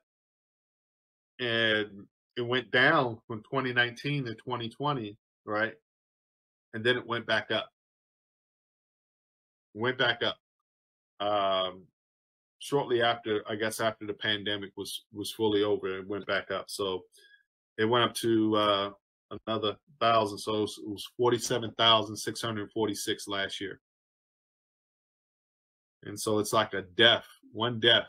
[1.39, 5.73] and it went down from 2019 to 2020, right?
[6.73, 7.69] And then it went back up.
[9.73, 10.37] Went back up.
[11.19, 11.83] Um,
[12.59, 16.65] shortly after, I guess after the pandemic was was fully over, it went back up.
[16.67, 17.03] So
[17.77, 18.89] it went up to uh,
[19.47, 20.37] another thousand.
[20.37, 23.79] So it was, it was forty-seven thousand six hundred forty-six last year.
[26.03, 28.07] And so it's like a death, one death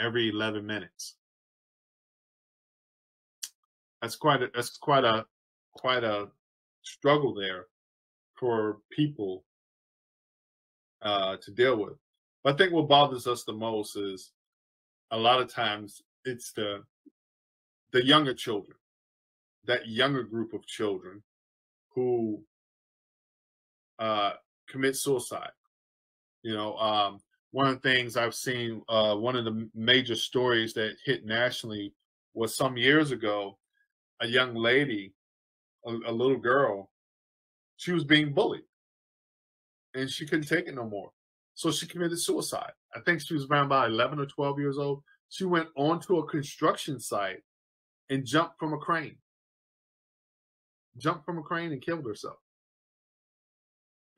[0.00, 1.16] every eleven minutes.
[4.00, 5.26] That's quite a that's quite a
[5.74, 6.28] quite a
[6.82, 7.66] struggle there
[8.38, 9.44] for people
[11.02, 11.94] uh, to deal with.
[12.42, 14.32] But I think what bothers us the most is
[15.10, 16.82] a lot of times it's the
[17.92, 18.76] the younger children,
[19.64, 21.22] that younger group of children
[21.94, 22.42] who
[23.98, 24.32] uh,
[24.68, 25.50] commit suicide.
[26.42, 27.20] You know, um,
[27.50, 31.92] one of the things I've seen, uh, one of the major stories that hit nationally
[32.32, 33.58] was some years ago,
[34.20, 35.14] a young lady,
[35.86, 36.90] a, a little girl,
[37.76, 38.62] she was being bullied
[39.94, 41.10] and she couldn't take it no more.
[41.54, 42.72] So she committed suicide.
[42.94, 45.02] I think she was around about 11 or 12 years old.
[45.28, 47.42] She went onto a construction site
[48.08, 49.16] and jumped from a crane.
[50.98, 52.38] Jumped from a crane and killed herself.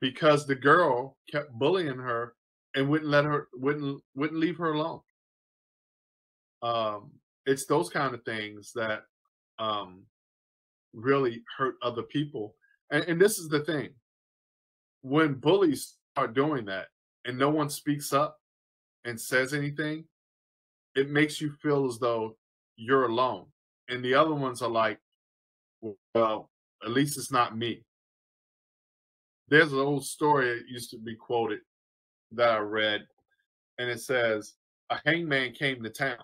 [0.01, 2.35] Because the girl kept bullying her
[2.75, 5.01] and wouldn't let her wouldn't wouldn't leave her alone.
[6.61, 7.11] Um,
[7.45, 9.03] it's those kind of things that
[9.59, 10.03] um,
[10.93, 12.55] really hurt other people.
[12.91, 13.89] And, and this is the thing:
[15.01, 16.87] when bullies start doing that,
[17.25, 18.39] and no one speaks up
[19.05, 20.05] and says anything,
[20.95, 22.37] it makes you feel as though
[22.75, 23.45] you're alone.
[23.89, 24.99] And the other ones are like,
[26.15, 26.49] well,
[26.83, 27.83] at least it's not me.
[29.49, 31.59] There's an old story that used to be quoted
[32.31, 33.05] that I read,
[33.77, 34.53] and it says,
[34.89, 36.23] A hangman came to town.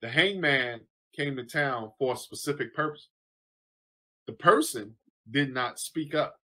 [0.00, 0.80] The hangman
[1.12, 3.08] came to town for a specific purpose.
[4.26, 4.94] The person
[5.30, 6.36] did not speak up.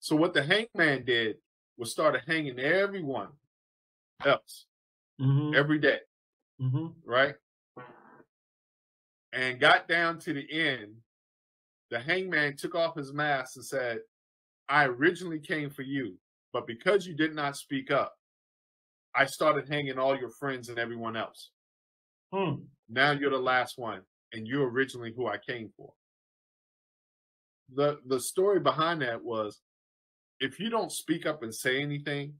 [0.00, 1.36] So, what the hangman did
[1.76, 3.28] was started hanging everyone
[4.24, 4.66] else
[5.20, 5.54] mm-hmm.
[5.54, 5.98] every day,
[6.60, 6.86] mm-hmm.
[7.04, 7.34] right?
[9.32, 10.94] And got down to the end.
[11.90, 13.98] The hangman took off his mask and said,
[14.68, 16.16] I originally came for you,
[16.52, 18.14] but because you did not speak up,
[19.14, 21.50] I started hanging all your friends and everyone else.
[22.32, 22.54] Hmm.
[22.88, 25.92] Now you're the last one, and you're originally who I came for.
[27.74, 29.60] The the story behind that was
[30.40, 32.34] if you don't speak up and say anything,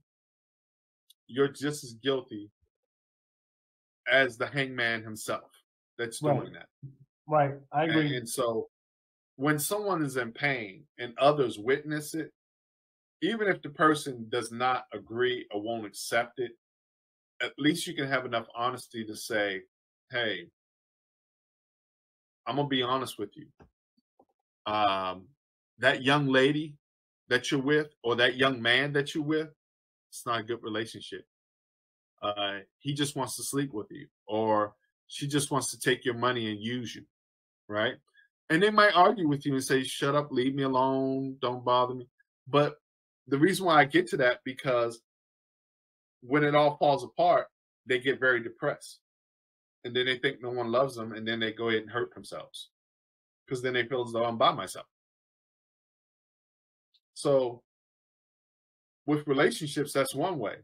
[1.27, 2.49] you're just as guilty
[4.09, 5.51] as the hangman himself
[5.97, 6.53] that's doing right.
[6.53, 6.67] that.
[7.27, 7.55] Right.
[7.73, 8.07] I agree.
[8.07, 8.69] And, and, so
[9.35, 12.31] when someone is in pain and others witness it,
[13.21, 16.51] even if the person does not agree or won't accept it,
[17.41, 19.61] at least you can have enough honesty to say,
[20.11, 20.47] hey,
[22.45, 23.47] I'm to be honest with you.
[24.65, 25.27] Um,
[25.79, 26.75] that young lady
[27.29, 29.49] that you're with or that young man that you're with,
[30.09, 31.25] it's not a good relationship.
[32.21, 34.73] Uh, he just wants to sleep with you, or
[35.07, 37.03] she just wants to take your money and use you,
[37.67, 37.95] right?
[38.49, 41.93] And they might argue with you and say, "Shut up, leave me alone, don't bother
[41.93, 42.07] me."
[42.47, 42.77] But
[43.27, 45.01] the reason why I get to that because
[46.21, 47.47] when it all falls apart,
[47.85, 48.99] they get very depressed,
[49.87, 52.13] and then they think no one loves them, and then they go ahead and hurt
[52.13, 52.69] themselves
[53.45, 54.85] because then they feel as though I'm by myself.
[57.13, 57.63] So
[59.05, 60.57] with relationships, that's one way.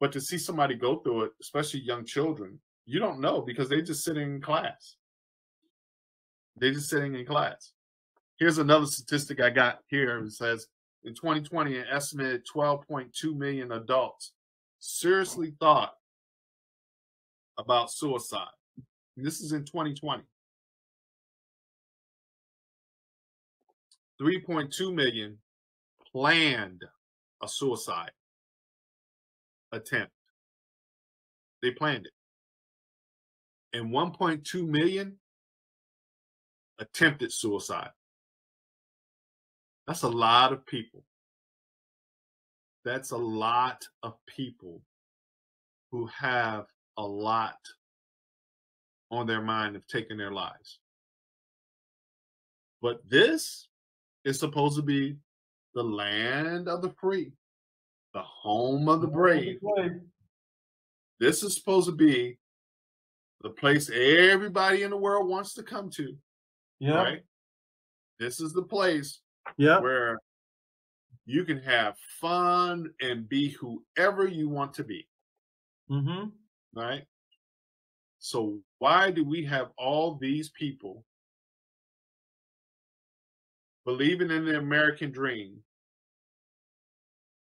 [0.00, 3.82] But to see somebody go through it, especially young children, you don't know because they're
[3.82, 4.96] just sitting in class.
[6.56, 7.72] They're just sitting in class.
[8.38, 10.24] Here's another statistic I got here.
[10.24, 10.66] It says
[11.04, 14.32] in 2020, an estimated 12.2 million adults
[14.78, 15.92] seriously thought
[17.58, 18.46] about suicide.
[19.16, 20.22] And this is in 2020.
[24.20, 25.38] 3.2 million
[26.12, 26.84] planned
[27.42, 28.10] a suicide
[29.72, 30.12] attempt.
[31.62, 32.12] They planned it.
[33.78, 35.18] And 1.2 million
[36.78, 37.90] attempted suicide.
[39.86, 41.04] That's a lot of people.
[42.84, 44.82] That's a lot of people
[45.90, 46.66] who have
[46.98, 47.56] a lot
[49.10, 50.80] on their mind of taking their lives.
[52.82, 53.68] But this
[54.24, 55.16] is supposed to be
[55.74, 57.32] the land of the free,
[58.12, 59.58] the home of the brave.
[61.20, 62.38] This is supposed to be
[63.42, 66.16] the place everybody in the world wants to come to.
[66.80, 67.02] Yeah.
[67.02, 67.22] Right?
[68.18, 69.20] This is the place
[69.56, 69.80] Yeah.
[69.80, 70.18] where
[71.24, 75.08] you can have fun and be whoever you want to be.
[75.90, 76.30] Mm-hmm.
[76.74, 77.04] Right?
[78.18, 81.04] So why do we have all these people
[83.84, 85.58] believing in the American dream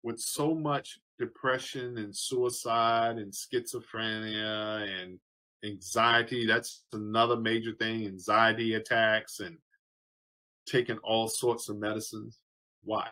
[0.03, 5.19] with so much depression and suicide and schizophrenia and
[5.65, 6.47] anxiety?
[6.47, 9.59] That's another major thing, anxiety attacks and
[10.67, 12.39] taking all sorts of medicines.
[12.85, 13.09] Why?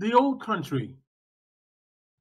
[0.00, 0.96] The old country.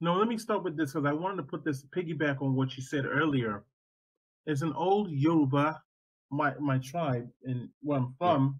[0.01, 2.75] No, let me start with this because I wanted to put this piggyback on what
[2.75, 3.63] you said earlier.
[4.45, 5.81] It's an old Yoruba,
[6.29, 8.59] my my tribe, and where I'm from.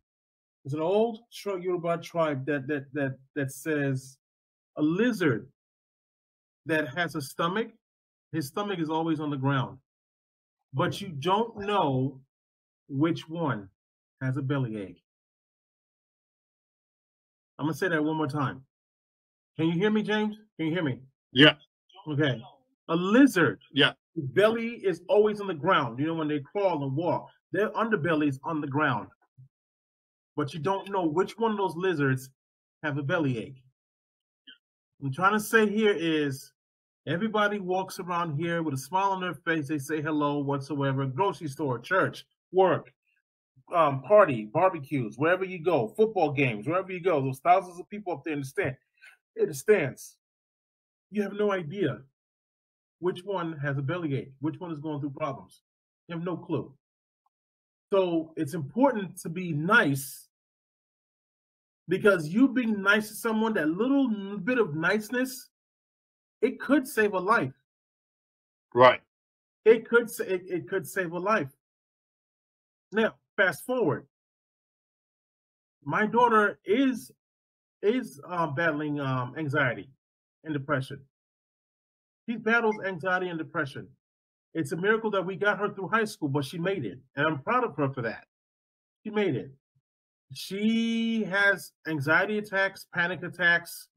[0.64, 4.18] It's an old Yoruba tribe that that that that says
[4.78, 5.50] a lizard
[6.66, 7.72] that has a stomach,
[8.32, 9.80] his stomach is always on the ground,
[10.74, 12.22] but you don't know
[12.88, 13.68] which one
[14.22, 15.04] has a belly ache.
[17.58, 18.64] I'm gonna say that one more time.
[19.60, 20.38] Can you hear me, James?
[20.56, 21.02] Can you hear me?
[21.34, 21.56] Yeah.
[22.08, 22.42] Okay.
[22.88, 23.60] A lizard.
[23.74, 23.92] Yeah.
[24.16, 26.00] Belly is always on the ground.
[26.00, 29.10] You know, when they crawl and walk, their underbelly is on the ground.
[30.38, 32.30] But you don't know which one of those lizards
[32.84, 33.64] have a belly bellyache.
[35.04, 36.54] I'm trying to say here is
[37.06, 39.68] everybody walks around here with a smile on their face.
[39.68, 41.06] They say hello whatsoever.
[41.06, 42.94] Grocery store, church, work,
[43.76, 47.20] um, party, barbecues, wherever you go, football games, wherever you go.
[47.20, 48.78] Those thousands of people up there in the stand,
[49.36, 50.18] the stands.
[51.12, 52.02] You have no idea
[53.00, 55.62] which one has a bellyache, which one is going through problems.
[56.08, 56.74] You have no clue.
[57.92, 60.28] So it's important to be nice
[61.88, 65.50] because you being nice to someone, that little bit of niceness,
[66.42, 67.54] it could save a life.
[68.74, 69.02] Right.
[69.66, 71.50] It could it, it could save a life.
[72.92, 74.06] Now, fast forward.
[75.84, 77.12] My daughter is
[77.82, 79.90] is um, battling um, anxiety
[80.44, 81.00] and depression.
[82.28, 83.88] She battles anxiety and depression.
[84.54, 87.28] It's a miracle that we got her through high school, but she made it, and
[87.28, 88.26] I'm proud of her for that.
[89.04, 89.52] She made it.
[90.34, 93.88] She has anxiety attacks, panic attacks.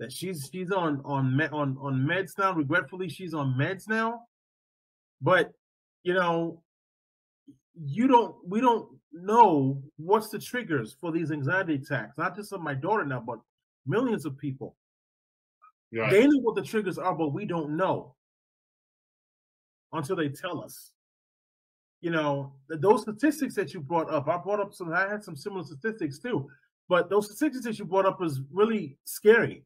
[0.00, 2.52] That she's she's on on on on meds now.
[2.52, 4.22] Regretfully, she's on meds now.
[5.20, 5.52] But
[6.02, 6.62] you know,
[7.76, 12.18] you don't we don't know what's the triggers for these anxiety attacks.
[12.18, 13.38] Not just of my daughter now, but
[13.86, 14.76] millions of people.
[15.92, 16.10] Right.
[16.10, 18.14] They know what the triggers are, but we don't know
[19.92, 20.92] until they tell us.
[22.00, 25.36] You know, those statistics that you brought up, I brought up some, I had some
[25.36, 26.50] similar statistics too,
[26.88, 29.64] but those statistics that you brought up is really scary.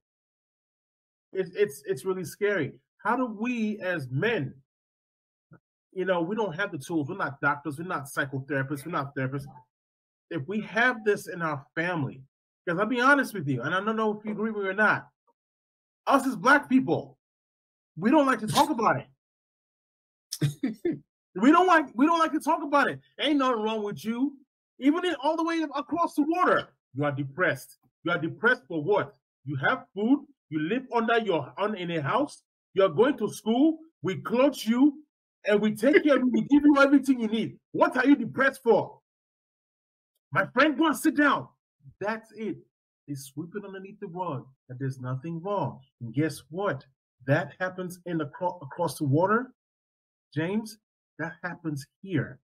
[1.32, 2.72] It, it's it's really scary.
[2.98, 4.54] How do we as men,
[5.92, 7.08] you know, we don't have the tools.
[7.08, 7.78] We're not doctors.
[7.78, 8.84] We're not psychotherapists.
[8.84, 9.46] We're not therapists.
[10.30, 12.22] If we have this in our family,
[12.64, 14.70] because I'll be honest with you, and I don't know if you agree with me
[14.70, 15.08] or not,
[16.06, 17.18] us as black people,
[17.96, 19.06] we don't like to talk about it.
[21.34, 23.00] we don't like we don't like to talk about it.
[23.20, 24.36] Ain't nothing wrong with you.
[24.80, 27.78] Even in, all the way across the water, you are depressed.
[28.04, 29.16] You are depressed for what?
[29.44, 30.24] You have food.
[30.50, 32.42] You live under your on in a house.
[32.74, 33.78] You are going to school.
[34.02, 35.02] We clothe you,
[35.46, 36.30] and we take care of you.
[36.32, 37.58] We give you everything you need.
[37.72, 38.98] What are you depressed for?
[40.32, 41.48] My friend, go and sit down.
[42.00, 42.56] That's it.
[43.06, 45.80] They sweep it underneath the rug that there's nothing wrong.
[46.00, 46.84] And guess what?
[47.26, 49.52] That happens in across, across the water,
[50.34, 50.78] James.
[51.18, 52.38] That happens here.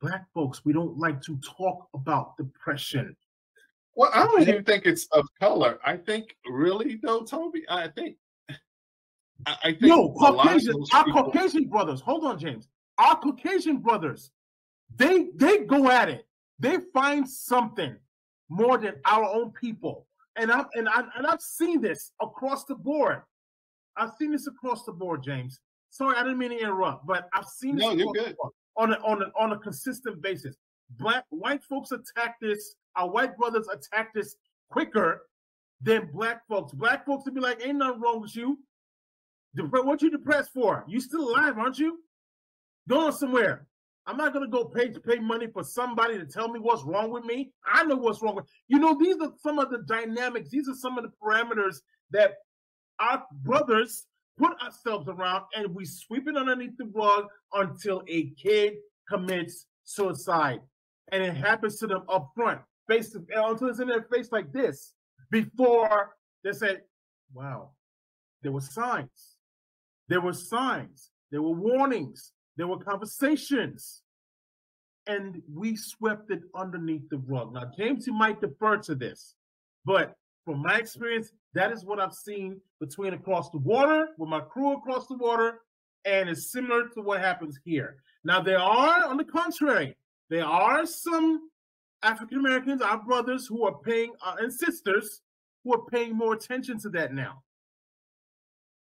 [0.00, 3.16] Black folks, we don't like to talk about depression.
[3.94, 5.78] Well, I don't even think it's of color.
[5.84, 7.62] I think really though, Tobie.
[7.68, 8.16] I think
[9.46, 12.00] I, I think No, Caucasian, our people- Caucasian brothers.
[12.00, 12.68] Hold on, James.
[12.98, 14.30] Our Caucasian brothers,
[14.96, 16.26] they they go at it.
[16.58, 17.94] They find something
[18.48, 20.06] more than our own people.
[20.36, 23.22] And I've and I and I've seen this across the board.
[23.96, 25.60] I've seen this across the board, James.
[25.90, 28.36] Sorry, I didn't mean to interrupt, but I've seen this No, you're good.
[28.76, 30.56] on a, on a, on a consistent basis.
[30.98, 32.74] Black white folks attack this.
[32.96, 34.36] Our white brothers attack this
[34.70, 35.22] quicker
[35.80, 36.72] than black folks.
[36.72, 38.58] Black folks would be like, "Ain't nothing wrong with you.
[39.56, 40.84] What you depressed for?
[40.86, 42.00] You still alive, aren't you?
[42.88, 43.66] Going somewhere.
[44.06, 47.10] I'm not gonna go pay to pay money for somebody to tell me what's wrong
[47.10, 47.52] with me.
[47.64, 48.78] I know what's wrong with you.
[48.78, 50.50] Know these are some of the dynamics.
[50.50, 51.78] These are some of the parameters
[52.10, 52.34] that
[53.00, 54.06] our brothers
[54.38, 58.74] put ourselves around, and we sweep it underneath the rug until a kid
[59.08, 60.60] commits suicide,
[61.10, 64.52] and it happens to them up front, face to, until it's in their face like
[64.52, 64.94] this.
[65.30, 66.82] Before they say,
[67.32, 67.72] "Wow,
[68.42, 69.35] there were signs.
[70.08, 71.10] There were signs.
[71.30, 72.32] There were warnings.
[72.56, 74.02] There were conversations.
[75.06, 77.52] And we swept it underneath the rug.
[77.54, 79.34] Now, James, you might defer to this,
[79.84, 84.40] but from my experience, that is what I've seen between across the water with my
[84.40, 85.60] crew across the water,
[86.04, 87.96] and it's similar to what happens here.
[88.24, 89.96] Now, there are, on the contrary,
[90.30, 91.50] there are some
[92.02, 95.22] African Americans, our brothers, who are paying, uh, and sisters,
[95.64, 97.42] who are paying more attention to that now,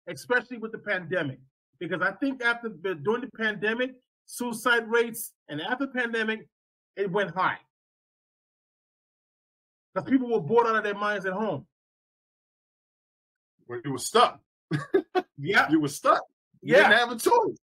[0.07, 1.39] especially with the pandemic.
[1.79, 3.91] Because I think after the, during the pandemic,
[4.25, 6.47] suicide rates, and after pandemic,
[6.95, 7.57] it went high.
[9.93, 11.65] Because people were bored out of their minds at home.
[13.67, 14.39] When you were stuck.
[15.37, 15.69] yeah.
[15.69, 16.21] You were stuck.
[16.61, 16.89] You yeah.
[16.89, 17.57] didn't have a choice.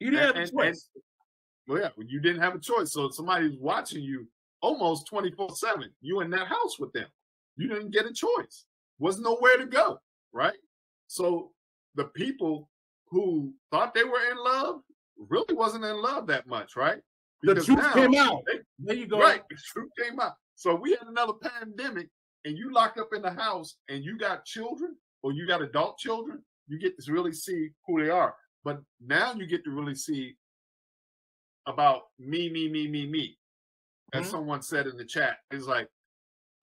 [0.00, 0.88] You didn't And- have a and- choice.
[1.66, 2.92] Well, yeah, you didn't have a choice.
[2.92, 4.26] So somebody's watching you
[4.62, 5.90] almost 24 7.
[6.00, 7.06] You in that house with them.
[7.58, 8.64] You didn't get a choice.
[8.98, 9.98] Was nowhere to go.
[10.32, 10.56] Right.
[11.08, 11.52] So
[11.98, 12.70] the people
[13.08, 14.80] who thought they were in love
[15.16, 17.00] really wasn't in love that much, right?
[17.42, 18.42] the truth now- came out.
[18.46, 19.18] they- There you go.
[19.20, 19.42] Right.
[19.50, 20.34] The truth came out.
[20.56, 22.08] So we had another pandemic
[22.44, 25.98] and you locked up in the house and you got children or you got adult
[25.98, 28.34] children, you get to really see who they are.
[28.64, 30.36] But now you get to really see
[31.66, 33.38] about me, me, me, me, me.
[34.12, 34.30] As Mhm.
[34.30, 35.88] someone said in the chat, it's like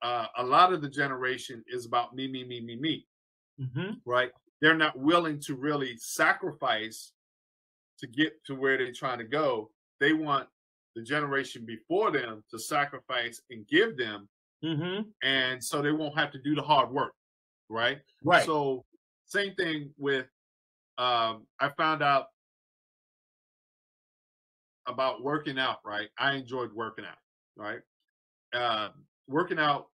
[0.02, 3.08] uh, a lot of the generation is about me, me, me, me, me,
[3.60, 4.02] Mhm.
[4.06, 4.32] right?
[4.62, 7.12] They're not willing to really sacrifice
[8.00, 9.72] to get to where they're trying to go.
[10.00, 10.48] They want
[10.96, 14.30] the generation before them to sacrifice and give them,
[14.64, 15.14] Mhm.
[15.22, 17.14] and so they won't have to do the hard work,
[17.70, 18.02] right?
[18.24, 18.46] Right.
[18.46, 18.86] So
[19.26, 20.28] same thing with
[20.98, 22.28] um I found out
[24.88, 26.10] about working out, right?
[26.18, 27.18] I enjoyed working out,
[27.56, 27.82] right?
[28.54, 28.92] Uh,
[29.28, 29.90] working out,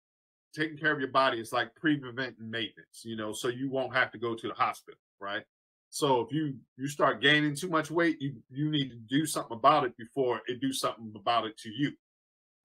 [0.55, 4.11] taking care of your body is like pre-prevent maintenance, you know, so you won't have
[4.11, 5.43] to go to the hospital, right?
[5.89, 9.57] So if you you start gaining too much weight, you you need to do something
[9.57, 11.93] about it before it do something about it to you,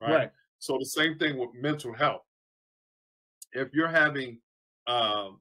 [0.01, 0.14] right?
[0.14, 0.30] right.
[0.59, 2.22] So the same thing with mental health.
[3.53, 4.41] If you're having
[4.87, 5.41] um,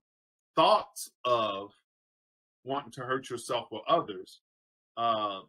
[0.56, 1.72] thoughts of
[2.64, 4.42] wanting to hurt yourself or others,
[4.96, 5.42] uh,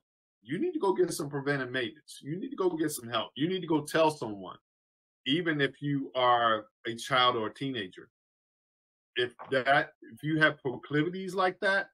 [0.42, 2.20] you need to go get some preventive maintenance.
[2.22, 3.30] You need to go get some help.
[3.34, 4.56] You need to go tell someone,
[5.26, 8.08] even if you are a child or a teenager.
[9.16, 11.88] If that, if you have proclivities like that,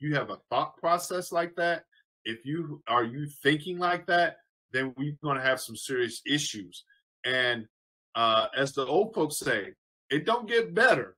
[0.00, 1.84] you have a thought process like that.
[2.24, 4.38] If you are you thinking like that,
[4.72, 6.84] then we're going to have some serious issues.
[7.24, 7.66] And
[8.14, 9.72] uh, as the old folks say,
[10.10, 11.16] it don't get better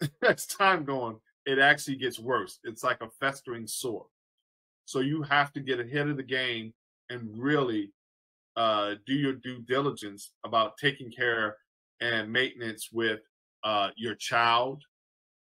[0.26, 1.16] as time going.
[1.44, 2.58] It actually gets worse.
[2.64, 4.06] It's like a festering sore.
[4.84, 6.72] So you have to get ahead of the game
[7.10, 7.92] and really
[8.56, 11.56] uh, do your due diligence about taking care
[12.00, 13.20] and maintenance with
[13.64, 14.82] uh, your child,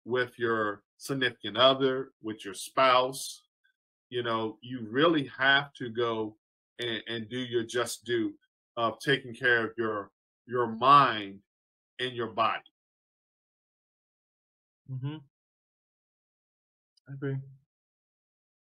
[0.05, 3.43] with your significant other, with your spouse.
[4.09, 6.35] You know, you really have to go
[6.79, 8.33] and, and do your just due
[8.77, 10.11] of taking care of your
[10.47, 11.39] your mind
[11.99, 12.61] and your body.
[14.91, 15.17] Mm-hmm.
[17.09, 17.37] I agree.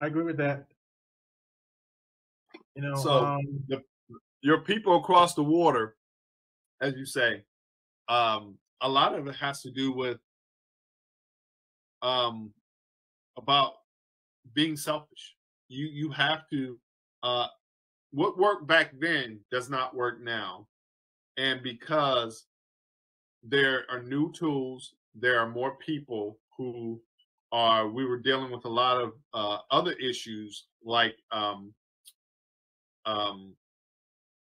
[0.02, 0.66] I agree with that.
[2.76, 3.42] You know, So, um,
[4.42, 5.96] Your people across the water,
[6.82, 7.44] as you say,
[8.08, 10.20] um, a lot of it has to do with
[12.02, 12.52] um,
[13.38, 13.74] about
[14.54, 15.36] being selfish.
[15.70, 16.80] You you have to
[17.24, 17.48] uh,
[18.12, 20.68] what worked back then does not work now,
[21.38, 22.46] and because
[23.44, 27.02] there are new tools, there are more people who
[27.52, 27.88] are.
[27.88, 31.74] We were dealing with a lot of uh, other issues like um,
[33.06, 33.54] um,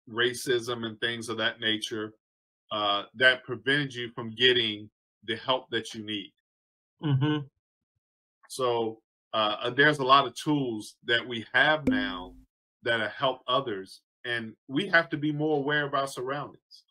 [0.09, 2.13] racism and things of that nature
[2.71, 4.89] uh, that prevented you from getting
[5.25, 6.33] the help that you need.
[7.01, 7.49] mhm.
[8.49, 9.01] So
[9.33, 12.35] uh, uh, there's a lot of tools that we have now
[12.83, 16.83] that help others, and we have to be more aware of our surroundings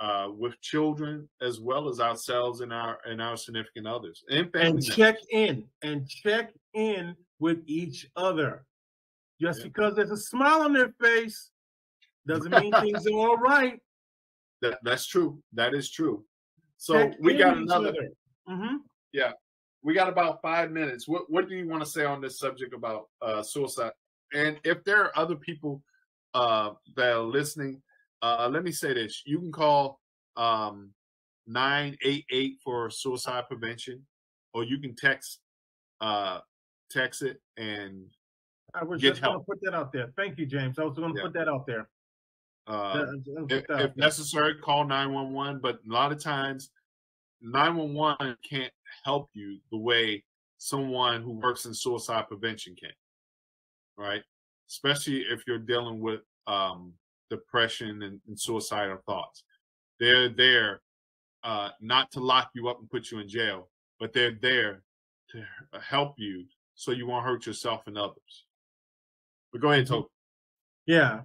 [0.00, 4.82] uh, with children as well as ourselves and our and our significant others and and
[4.84, 8.66] check in and check in with each other.
[9.40, 9.64] Just Yeah.
[9.64, 11.51] because there's a smile on their face
[12.26, 13.80] doesn't mean things are all right.
[14.60, 15.42] That, that's true.
[15.52, 16.24] That is true.
[16.76, 17.88] So Check we got another.
[17.88, 18.08] other.
[18.48, 18.78] Mhm.
[19.12, 19.32] Yeah,
[19.82, 21.06] we got about five minutes.
[21.08, 23.92] What what do you want to say on this subject about uh, suicide?
[24.32, 25.82] And if there are other people
[26.34, 27.82] uh, that are listening,
[28.22, 30.00] uh, let me say this: you can call
[30.36, 30.90] um,
[31.46, 34.04] nine eight eight for suicide prevention,
[34.54, 35.40] or you can text
[36.00, 36.40] uh,
[36.90, 38.06] text it and
[38.74, 39.46] I was Get just going to help.
[39.46, 40.12] put that out there.
[40.16, 40.78] Thank you, James.
[40.78, 41.26] I was going to Yeah.
[41.26, 41.88] put that out there.
[42.66, 45.60] Uh, That- I was gonna put if, if necessary, call 911.
[45.60, 46.70] But a lot of times,
[47.40, 48.72] 911 can't
[49.04, 50.24] help you the way
[50.58, 52.92] someone who works in suicide prevention can,
[53.96, 54.22] right?
[54.68, 56.92] Especially if you're dealing with um,
[57.30, 59.44] depression and, and, suicidal thoughts.
[59.98, 60.82] They're there
[61.42, 64.82] uh, not to lock you up and put you in jail, but they're there
[65.30, 65.44] to
[65.80, 66.44] help you
[66.74, 68.44] so you won't hurt yourself and others.
[69.50, 69.86] But go ahead.
[69.86, 70.06] Tobie.
[70.86, 71.22] Yeah,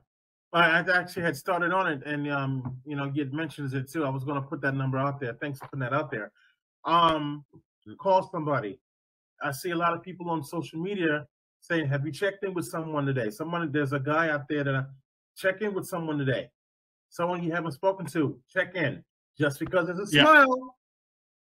[0.54, 4.06] I, actually had started on it, and um, you know, you mentions it too.
[4.06, 5.34] I was going to put that number out there.
[5.34, 6.32] Thanks for putting that out there.
[6.86, 7.44] Um,
[7.98, 8.80] call somebody.
[9.42, 11.28] I see a lot of people on social media
[11.60, 14.76] saying, "Have you checked in with someone today?" Someone, there's a guy out there that
[14.76, 14.84] I,
[15.36, 16.50] check in with someone today.
[17.10, 19.04] Someone you haven't spoken to, check in.
[19.38, 20.24] Just because there's a yeah.
[20.24, 20.76] smile,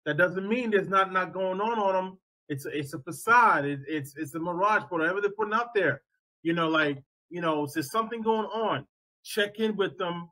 [0.06, 2.18] that doesn't mean there's not not going on on them.
[2.48, 3.66] It's a, it's a facade.
[3.66, 6.02] It, it's it's a mirage, whatever they're putting out there.
[6.42, 8.86] You know, like you know, there's something going on.
[9.24, 10.30] Check in with them.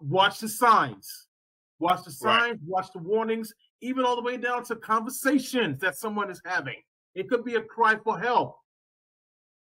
[0.00, 1.28] Watch the signs.
[1.78, 2.52] Watch the signs.
[2.52, 2.58] Right.
[2.66, 3.52] Watch the warnings.
[3.80, 6.76] Even all the way down to conversations that someone is having.
[7.14, 8.56] It could be a cry for help.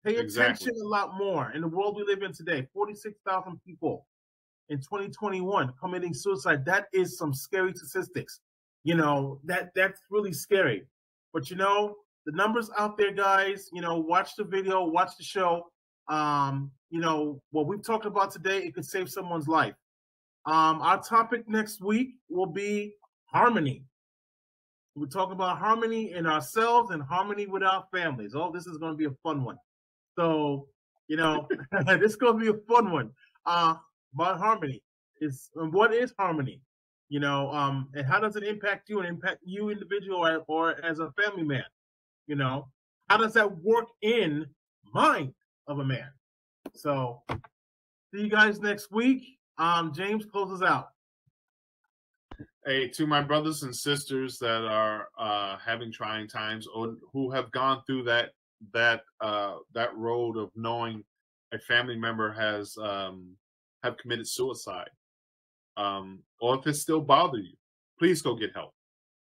[0.04, 0.68] Pay exactly.
[0.68, 2.66] attention a lot more in the world we live in today.
[2.72, 4.06] 46,000 people
[4.68, 6.64] in 2021 committing suicide.
[6.64, 8.40] That is some scary statistics.
[8.84, 10.84] You know, that that's really scary.
[11.32, 11.96] But you know,
[12.26, 15.70] the numbers out there, guys, you know, watch the video, watch the show.
[16.08, 19.74] Um, you know, what we've talked about today, it could save someone's life.
[20.46, 22.94] Um, our topic next week will be
[23.26, 23.84] harmony.
[24.94, 28.34] We're talking about harmony in ourselves and harmony with our families.
[28.34, 29.58] Oh, this is going to be a fun one.
[30.16, 30.68] So,
[31.06, 31.46] you know,
[31.86, 33.10] this is going to be a fun one.
[33.46, 33.74] Uh,
[34.14, 34.82] about harmony
[35.20, 36.60] is what is harmony?
[37.08, 40.84] You know, um, and how does it impact you and impact you individual or, or
[40.84, 41.64] as a family man?
[42.26, 42.68] You know,
[43.08, 44.46] how does that work in
[44.92, 45.32] mind
[45.68, 46.08] of a man?
[46.74, 49.38] So, see you guys next week.
[49.58, 50.88] Um, James closes out.
[52.66, 57.50] Hey, to my brothers and sisters that are uh, having trying times or who have
[57.52, 58.30] gone through that
[58.72, 61.04] that uh, that road of knowing
[61.52, 63.36] a family member has um,
[63.82, 64.90] have committed suicide,
[65.76, 67.54] um, or if it still bother you,
[67.98, 68.74] please go get help.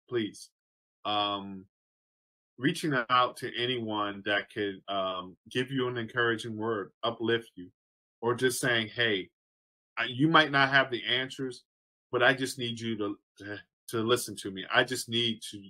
[0.08, 0.50] Please,
[1.04, 1.64] um,
[2.58, 7.68] reaching out to anyone that could um, give you an encouraging word, uplift you,
[8.20, 9.30] or just saying, "Hey,
[10.08, 11.64] you might not have the answers,
[12.10, 14.64] but I just need you to, to to listen to me.
[14.72, 15.62] I just need to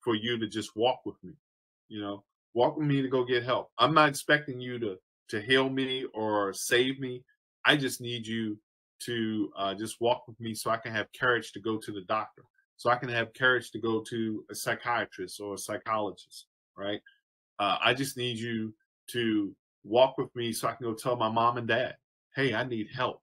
[0.00, 1.32] for you to just walk with me.
[1.88, 2.24] You know,
[2.54, 3.70] walk with me to go get help.
[3.78, 7.24] I'm not expecting you to to heal me or save me.
[7.64, 8.58] I just need you
[9.04, 12.02] to uh, just walk with me so I can have courage to go to the
[12.02, 12.44] doctor,
[12.76, 16.46] so I can have courage to go to a psychiatrist or a psychologist,
[16.76, 17.00] right?
[17.58, 18.74] Uh, I just need you
[19.08, 19.54] to
[19.84, 21.96] walk with me so I can go tell my mom and dad,
[22.34, 23.22] hey, I need help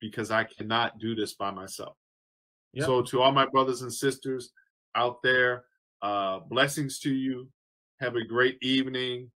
[0.00, 1.96] because I cannot do this by myself.
[2.74, 2.86] Yep.
[2.86, 4.50] So, to all my brothers and sisters
[4.94, 5.64] out there,
[6.02, 7.48] uh, blessings to you.
[8.00, 9.30] Have a great evening.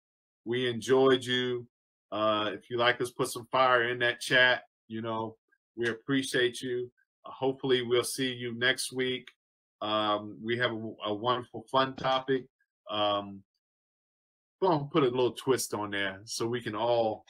[0.45, 1.67] We enjoyed you.
[2.11, 4.63] Uh, if you like us, put some fire in that chat.
[4.87, 5.35] You know,
[5.75, 6.91] we appreciate you.
[7.25, 9.27] Uh, hopefully, we'll see you next week.
[9.81, 12.45] Um, we have a, a, wonderful, fun topic.
[12.89, 13.43] Um,
[14.61, 17.25] gonna put a little twist on there so we can all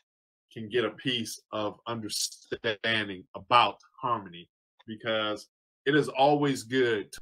[0.53, 4.49] can get a piece of understanding about harmony
[4.87, 5.47] because
[5.85, 7.21] it is always good to